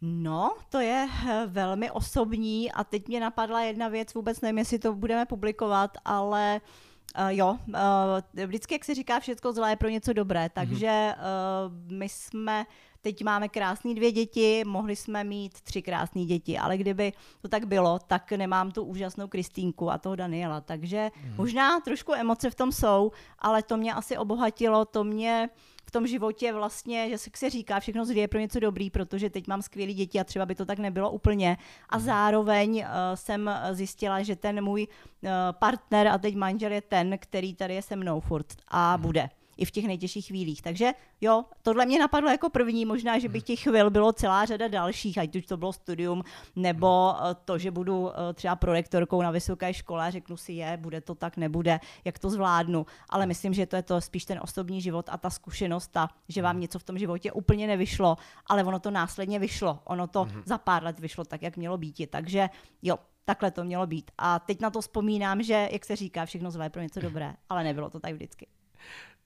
No, 0.00 0.56
to 0.68 0.80
je 0.80 1.08
eh, 1.28 1.46
velmi 1.46 1.90
osobní 1.90 2.72
a 2.72 2.84
teď 2.84 3.08
mě 3.08 3.20
napadla 3.20 3.62
jedna 3.62 3.88
věc, 3.88 4.14
vůbec 4.14 4.40
nevím, 4.40 4.58
jestli 4.58 4.78
to 4.78 4.92
budeme 4.92 5.26
publikovat, 5.26 5.90
ale 6.04 6.60
Uh, 6.60 6.91
jo, 7.28 7.58
uh, 7.68 8.46
vždycky, 8.46 8.74
jak 8.74 8.84
se 8.84 8.94
říká, 8.94 9.20
všechno 9.20 9.52
zlé 9.52 9.70
je 9.70 9.76
pro 9.76 9.88
něco 9.88 10.12
dobré, 10.12 10.48
takže 10.48 11.14
uh, 11.16 11.92
my 11.96 12.08
jsme 12.08 12.66
Teď 13.02 13.24
máme 13.24 13.48
krásné 13.48 13.94
dvě 13.94 14.12
děti, 14.12 14.62
mohli 14.66 14.96
jsme 14.96 15.24
mít 15.24 15.60
tři 15.60 15.82
krásné 15.82 16.24
děti, 16.24 16.58
ale 16.58 16.78
kdyby 16.78 17.12
to 17.40 17.48
tak 17.48 17.64
bylo, 17.64 17.98
tak 17.98 18.32
nemám 18.32 18.70
tu 18.70 18.82
úžasnou 18.82 19.28
Kristýnku 19.28 19.90
a 19.90 19.98
toho 19.98 20.16
Daniela. 20.16 20.60
Takže 20.60 21.10
mm. 21.24 21.34
možná 21.36 21.80
trošku 21.80 22.14
emoce 22.14 22.50
v 22.50 22.54
tom 22.54 22.72
jsou, 22.72 23.12
ale 23.38 23.62
to 23.62 23.76
mě 23.76 23.94
asi 23.94 24.16
obohatilo, 24.16 24.84
to 24.84 25.04
mě 25.04 25.48
tom 25.92 26.06
životě 26.06 26.52
vlastně, 26.52 27.08
že 27.08 27.18
se 27.18 27.50
říká, 27.50 27.80
všechno 27.80 28.04
zlý 28.04 28.18
je 28.18 28.28
pro 28.28 28.38
něco 28.38 28.60
dobrý, 28.60 28.90
protože 28.90 29.30
teď 29.30 29.46
mám 29.46 29.62
skvělé 29.62 29.92
děti 29.92 30.20
a 30.20 30.24
třeba 30.24 30.46
by 30.46 30.54
to 30.54 30.66
tak 30.66 30.78
nebylo 30.78 31.10
úplně. 31.10 31.56
A 31.88 31.96
mhm. 31.96 32.06
zároveň 32.06 32.76
uh, 32.76 32.84
jsem 33.14 33.50
zjistila, 33.72 34.22
že 34.22 34.36
ten 34.36 34.64
můj 34.64 34.86
uh, 34.86 35.30
partner 35.52 36.08
a 36.08 36.18
teď 36.18 36.34
manžel 36.36 36.72
je 36.72 36.80
ten, 36.80 37.18
který 37.18 37.54
tady 37.54 37.74
je 37.74 37.82
se 37.82 37.96
mnou 37.96 38.20
furt 38.20 38.46
a 38.68 38.96
mm. 38.96 39.02
bude 39.02 39.28
i 39.56 39.64
v 39.64 39.70
těch 39.70 39.84
nejtěžších 39.84 40.26
chvílích. 40.26 40.62
Takže 40.62 40.92
jo, 41.20 41.44
tohle 41.62 41.86
mě 41.86 41.98
napadlo 41.98 42.30
jako 42.30 42.50
první, 42.50 42.84
možná, 42.84 43.18
že 43.18 43.28
bych 43.28 43.42
těch 43.42 43.60
chvil 43.60 43.90
bylo 43.90 44.12
celá 44.12 44.44
řada 44.44 44.68
dalších, 44.68 45.18
ať 45.18 45.36
už 45.36 45.46
to 45.46 45.56
bylo 45.56 45.72
studium, 45.72 46.22
nebo 46.56 47.14
eh, 47.14 47.34
to, 47.44 47.58
že 47.58 47.70
budu 47.70 48.10
eh, 48.10 48.34
třeba 48.34 48.56
projektorkou 48.56 49.22
na 49.22 49.30
vysoké 49.30 49.74
škole 49.74 50.10
řeknu 50.10 50.36
si 50.36 50.52
je, 50.52 50.76
bude 50.76 51.00
to 51.00 51.14
tak, 51.14 51.36
nebude, 51.36 51.80
jak 52.04 52.18
to 52.18 52.30
zvládnu. 52.30 52.86
Ale 53.08 53.26
myslím, 53.26 53.54
že 53.54 53.66
to 53.66 53.76
je 53.76 53.82
to 53.82 54.00
spíš 54.00 54.24
ten 54.24 54.40
osobní 54.42 54.80
život 54.80 55.06
a 55.08 55.18
ta 55.18 55.30
zkušenost, 55.30 55.88
ta, 55.88 56.08
že 56.28 56.42
vám 56.42 56.60
něco 56.60 56.78
v 56.78 56.84
tom 56.84 56.98
životě 56.98 57.32
úplně 57.32 57.66
nevyšlo, 57.66 58.16
ale 58.46 58.64
ono 58.64 58.78
to 58.78 58.90
následně 58.90 59.38
vyšlo. 59.38 59.78
Ono 59.84 60.06
to 60.06 60.24
mm-hmm. 60.24 60.42
za 60.44 60.58
pár 60.58 60.84
let 60.84 61.00
vyšlo 61.00 61.24
tak, 61.24 61.42
jak 61.42 61.56
mělo 61.56 61.78
být. 61.78 62.10
Takže 62.10 62.48
jo, 62.82 62.98
takhle 63.24 63.50
to 63.50 63.64
mělo 63.64 63.86
být. 63.86 64.10
A 64.18 64.38
teď 64.38 64.60
na 64.60 64.70
to 64.70 64.80
vzpomínám, 64.80 65.42
že, 65.42 65.68
jak 65.72 65.84
se 65.84 65.96
říká, 65.96 66.26
všechno 66.26 66.50
zlé 66.50 66.70
pro 66.70 66.82
něco 66.82 67.00
dobré, 67.00 67.34
ale 67.48 67.64
nebylo 67.64 67.90
to 67.90 68.00
tak 68.00 68.14
vždycky. 68.14 68.46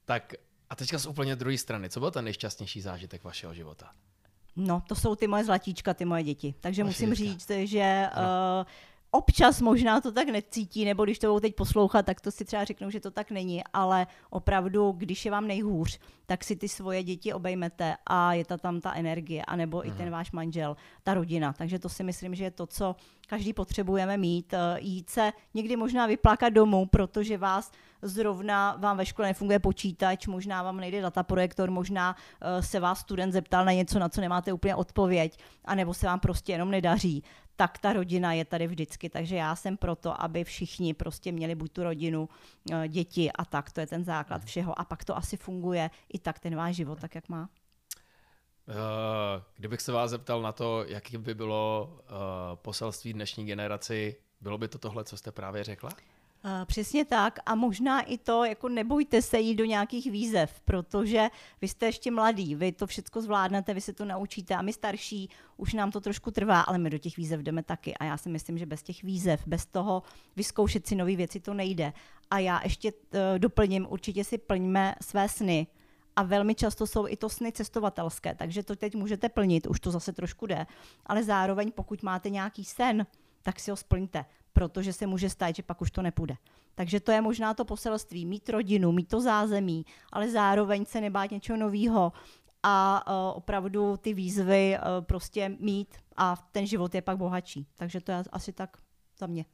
Tak 0.07 0.35
a 0.71 0.77
teďka 0.77 0.99
z 0.99 1.07
úplně 1.07 1.37
druhé 1.37 1.59
strany, 1.59 1.91
co 1.91 2.01
byl 2.01 2.11
ten 2.11 2.25
nejšťastnější 2.25 2.81
zážitek 2.81 3.25
vašeho 3.25 3.55
života? 3.55 3.91
No, 4.57 4.83
to 4.89 4.95
jsou 4.95 5.15
ty 5.15 5.27
moje 5.27 5.45
zlatíčka, 5.45 5.95
ty 5.95 6.05
moje 6.05 6.23
děti. 6.23 6.55
Takže 6.61 6.85
Vaši 6.85 7.07
musím 7.07 7.11
dětka. 7.11 7.55
říct, 7.55 7.71
že 7.71 8.07
uh, 8.17 8.67
občas 9.17 9.61
možná 9.61 10.01
to 10.01 10.13
tak 10.13 10.29
necítí, 10.29 10.85
nebo 10.85 11.05
když 11.05 11.19
to 11.19 11.27
budou 11.27 11.41
teď 11.41 11.55
poslouchat, 11.55 12.07
tak 12.07 12.21
to 12.21 12.31
si 12.31 12.45
třeba 12.45 12.65
řeknou, 12.65 12.91
že 12.91 13.01
to 13.01 13.11
tak 13.11 13.31
není, 13.31 13.65
ale 13.73 14.07
opravdu, 14.31 14.93
když 14.93 15.25
je 15.25 15.31
vám 15.31 15.47
nejhůř, 15.47 15.99
tak 16.27 16.45
si 16.45 16.57
ty 16.57 16.69
svoje 16.69 17.03
děti 17.03 17.33
obejmete 17.33 17.97
a 18.07 18.33
je 18.33 18.45
ta 18.45 18.57
tam 18.57 18.81
ta 18.81 18.95
energie, 18.95 19.43
anebo 19.45 19.79
Aha. 19.79 19.89
i 19.89 19.91
ten 19.91 20.07
mhm. 20.07 20.13
váš 20.13 20.33
manžel, 20.33 20.77
ta 21.03 21.15
rodina. 21.15 21.53
Takže 21.53 21.79
to 21.79 21.89
si 21.89 22.05
myslím, 22.05 22.35
že 22.35 22.45
je 22.45 22.51
to, 22.51 22.67
co 22.67 22.97
každý 23.27 23.53
potřebujeme 23.53 24.17
mít. 24.17 24.55
Eh, 24.55 24.81
jít 24.81 25.11
se 25.11 25.33
někdy 25.55 25.77
možná 25.77 26.07
vyplakat 26.07 26.53
domů, 26.53 26.87
protože 26.87 27.39
vás 27.39 27.73
zrovna 28.03 28.77
vám 28.79 28.97
ve 28.97 29.07
škole 29.07 29.29
nefunguje 29.29 29.59
počítač, 29.59 30.27
možná 30.27 30.63
vám 30.63 30.77
nejde 30.77 31.01
dataprojektor, 31.03 31.71
možná 31.71 32.17
uh, 32.17 32.63
se 32.63 32.81
vás 32.81 32.99
student 32.99 33.33
zeptal 33.33 33.65
na 33.65 33.73
něco, 33.73 33.99
na 33.99 34.09
co 34.09 34.21
nemáte 34.21 34.53
úplně 34.53 34.75
odpověď, 34.75 35.39
anebo 35.65 35.95
se 35.95 36.07
vám 36.07 36.21
prostě 36.21 36.53
jenom 36.53 36.71
nedaří, 36.71 37.23
tak 37.57 37.79
ta 37.79 37.93
rodina 37.93 38.33
je 38.33 38.45
tady 38.45 38.67
vždycky. 38.67 39.11
Takže 39.11 39.37
já 39.37 39.57
jsem 39.57 39.77
proto, 39.77 40.23
aby 40.23 40.45
všichni 40.45 40.95
prostě 40.95 41.33
měli 41.33 41.55
buď 41.55 41.73
tu 41.73 41.83
rodinu, 41.83 42.29
uh, 42.71 42.87
děti 42.87 43.33
a 43.33 43.45
tak, 43.45 43.73
to 43.73 43.81
je 43.81 43.87
ten 43.87 44.05
základ 44.05 44.39
mhm. 44.39 44.47
všeho. 44.47 44.81
A 44.81 44.85
pak 44.85 45.05
to 45.05 45.17
asi 45.17 45.37
funguje 45.37 45.91
i 46.13 46.19
tak 46.19 46.39
ten 46.39 46.57
váš 46.57 46.77
život, 46.77 47.01
tak 47.01 47.15
jak 47.15 47.29
má. 47.29 47.49
Uh, 48.69 48.75
kdybych 49.57 49.81
se 49.81 49.93
vás 49.93 50.11
zeptal 50.11 50.43
na 50.43 50.53
to, 50.53 50.85
jaký 50.87 51.19
by 51.19 51.35
bylo 51.35 51.93
uh, 51.93 52.07
poselství 52.55 53.13
dnešní 53.13 53.47
generaci, 53.47 54.17
bylo 54.41 54.59
by 54.59 54.69
to 54.69 54.79
tohle, 54.79 55.05
co 55.05 55.17
jste 55.17 55.33
právě 55.33 55.65
řekla? 55.65 55.91
Uh, 56.47 56.65
přesně 56.65 57.05
tak. 57.05 57.39
A 57.47 57.55
možná 57.55 58.01
i 58.01 58.19
to, 58.19 58.45
jako 58.45 58.69
nebojte 58.69 59.23
se 59.23 59.39
jít 59.41 59.55
do 59.55 59.65
nějakých 59.65 60.11
výzev, 60.11 60.61
protože 60.65 61.29
vy 61.61 61.69
jste 61.69 61.87
ještě 61.87 62.11
mladý, 62.11 62.55
vy 62.55 62.73
to 62.73 62.87
všechno 62.87 63.23
zvládnete, 63.23 63.75
vy 63.75 63.81
se 63.81 63.93
to 63.93 64.05
naučíte 64.05 64.55
a 64.55 64.63
my 64.63 64.73
starší 64.73 65.31
už 65.57 65.73
nám 65.73 65.91
to 65.91 66.01
trošku 66.01 66.31
trvá, 66.31 66.61
ale 66.61 66.79
my 66.79 66.91
do 66.91 66.99
těch 66.99 67.17
výzev 67.17 67.41
jdeme 67.41 67.63
taky. 67.63 67.95
A 67.95 68.05
já 68.05 68.17
si 68.17 68.29
myslím, 68.29 68.59
že 68.59 68.67
bez 68.67 68.83
těch 68.83 69.03
výzev, 69.03 69.43
bez 69.47 69.67
toho 69.67 70.03
vyzkoušet 70.37 70.87
si 70.87 70.95
nové 70.95 71.17
věci 71.17 71.41
to 71.41 71.55
nejde. 71.55 71.93
A 72.31 72.39
já 72.39 72.61
ještě 72.65 72.93
uh, 72.93 72.99
doplním, 73.39 73.87
určitě 73.91 74.25
si 74.25 74.39
plňme 74.39 74.95
své 75.03 75.29
sny, 75.29 75.67
a 76.17 76.23
velmi 76.23 76.55
často 76.55 76.87
jsou 76.87 77.09
i 77.09 77.17
to 77.17 77.29
sny 77.29 77.53
cestovatelské, 77.53 78.35
takže 78.35 78.63
to 78.63 78.77
teď 78.77 78.95
můžete 78.95 79.29
plnit, 79.29 79.67
už 79.67 79.81
to 79.81 79.91
zase 79.91 80.13
trošku 80.13 80.47
jde, 80.47 80.67
ale 81.07 81.25
zároveň 81.25 81.73
pokud 81.73 82.03
máte 82.03 82.31
nějaký 82.31 82.65
sen, 82.65 83.07
tak 83.47 83.61
si 83.61 83.71
ho 83.71 83.77
splňte, 83.77 84.25
protože 84.53 84.93
se 84.93 85.07
může 85.07 85.31
stát, 85.31 85.55
že 85.55 85.63
pak 85.63 85.81
už 85.83 85.91
to 85.91 86.03
nepůjde. 86.03 86.35
Takže 86.75 87.01
to 87.01 87.13
je 87.13 87.21
možná 87.21 87.55
to 87.55 87.65
poselství, 87.65 88.27
mít 88.27 88.49
rodinu, 88.49 88.93
mít 88.93 89.09
to 89.09 89.21
zázemí, 89.21 89.87
ale 90.13 90.31
zároveň 90.31 90.85
se 90.85 91.01
nebát 91.01 91.31
něčeho 91.31 91.57
nového 91.57 92.13
a 92.63 93.05
uh, 93.07 93.37
opravdu 93.37 93.97
ty 93.97 94.15
výzvy 94.15 94.79
uh, 94.79 95.05
prostě 95.05 95.49
mít 95.49 95.97
a 96.17 96.37
ten 96.53 96.67
život 96.67 96.95
je 96.95 97.03
pak 97.03 97.17
bohatší. 97.17 97.67
Takže 97.77 98.01
to 98.01 98.13
je 98.13 98.23
asi 98.33 98.53
tak 98.53 98.77
za 99.19 99.27
mě. 99.27 99.45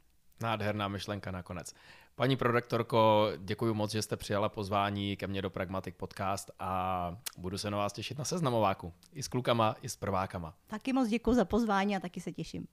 Nádherná 0.41 0.89
myšlenka 0.89 1.31
nakonec. 1.31 1.75
Paní 2.15 2.37
prorektorko, 2.37 3.29
děkuji 3.39 3.75
moc, 3.75 3.93
že 3.93 4.03
jste 4.03 4.17
přijala 4.17 4.49
pozvání 4.49 5.17
ke 5.17 5.27
mně 5.27 5.43
do 5.43 5.51
Pragmatic 5.51 5.95
Podcast 5.97 6.51
a 6.59 7.17
budu 7.39 7.59
se 7.59 7.71
na 7.71 7.79
vás 7.79 7.93
těšit 7.93 8.19
na 8.19 8.25
seznamováku. 8.25 8.93
I 9.13 9.23
s 9.23 9.29
klukama, 9.29 9.77
i 9.83 9.89
s 9.89 9.97
prvákama. 9.97 10.55
Taky 10.67 10.93
moc 10.93 11.09
děkuji 11.09 11.35
za 11.35 11.45
pozvání 11.45 11.97
a 11.97 12.01
taky 12.01 12.21
se 12.21 12.33
těším. 12.33 12.67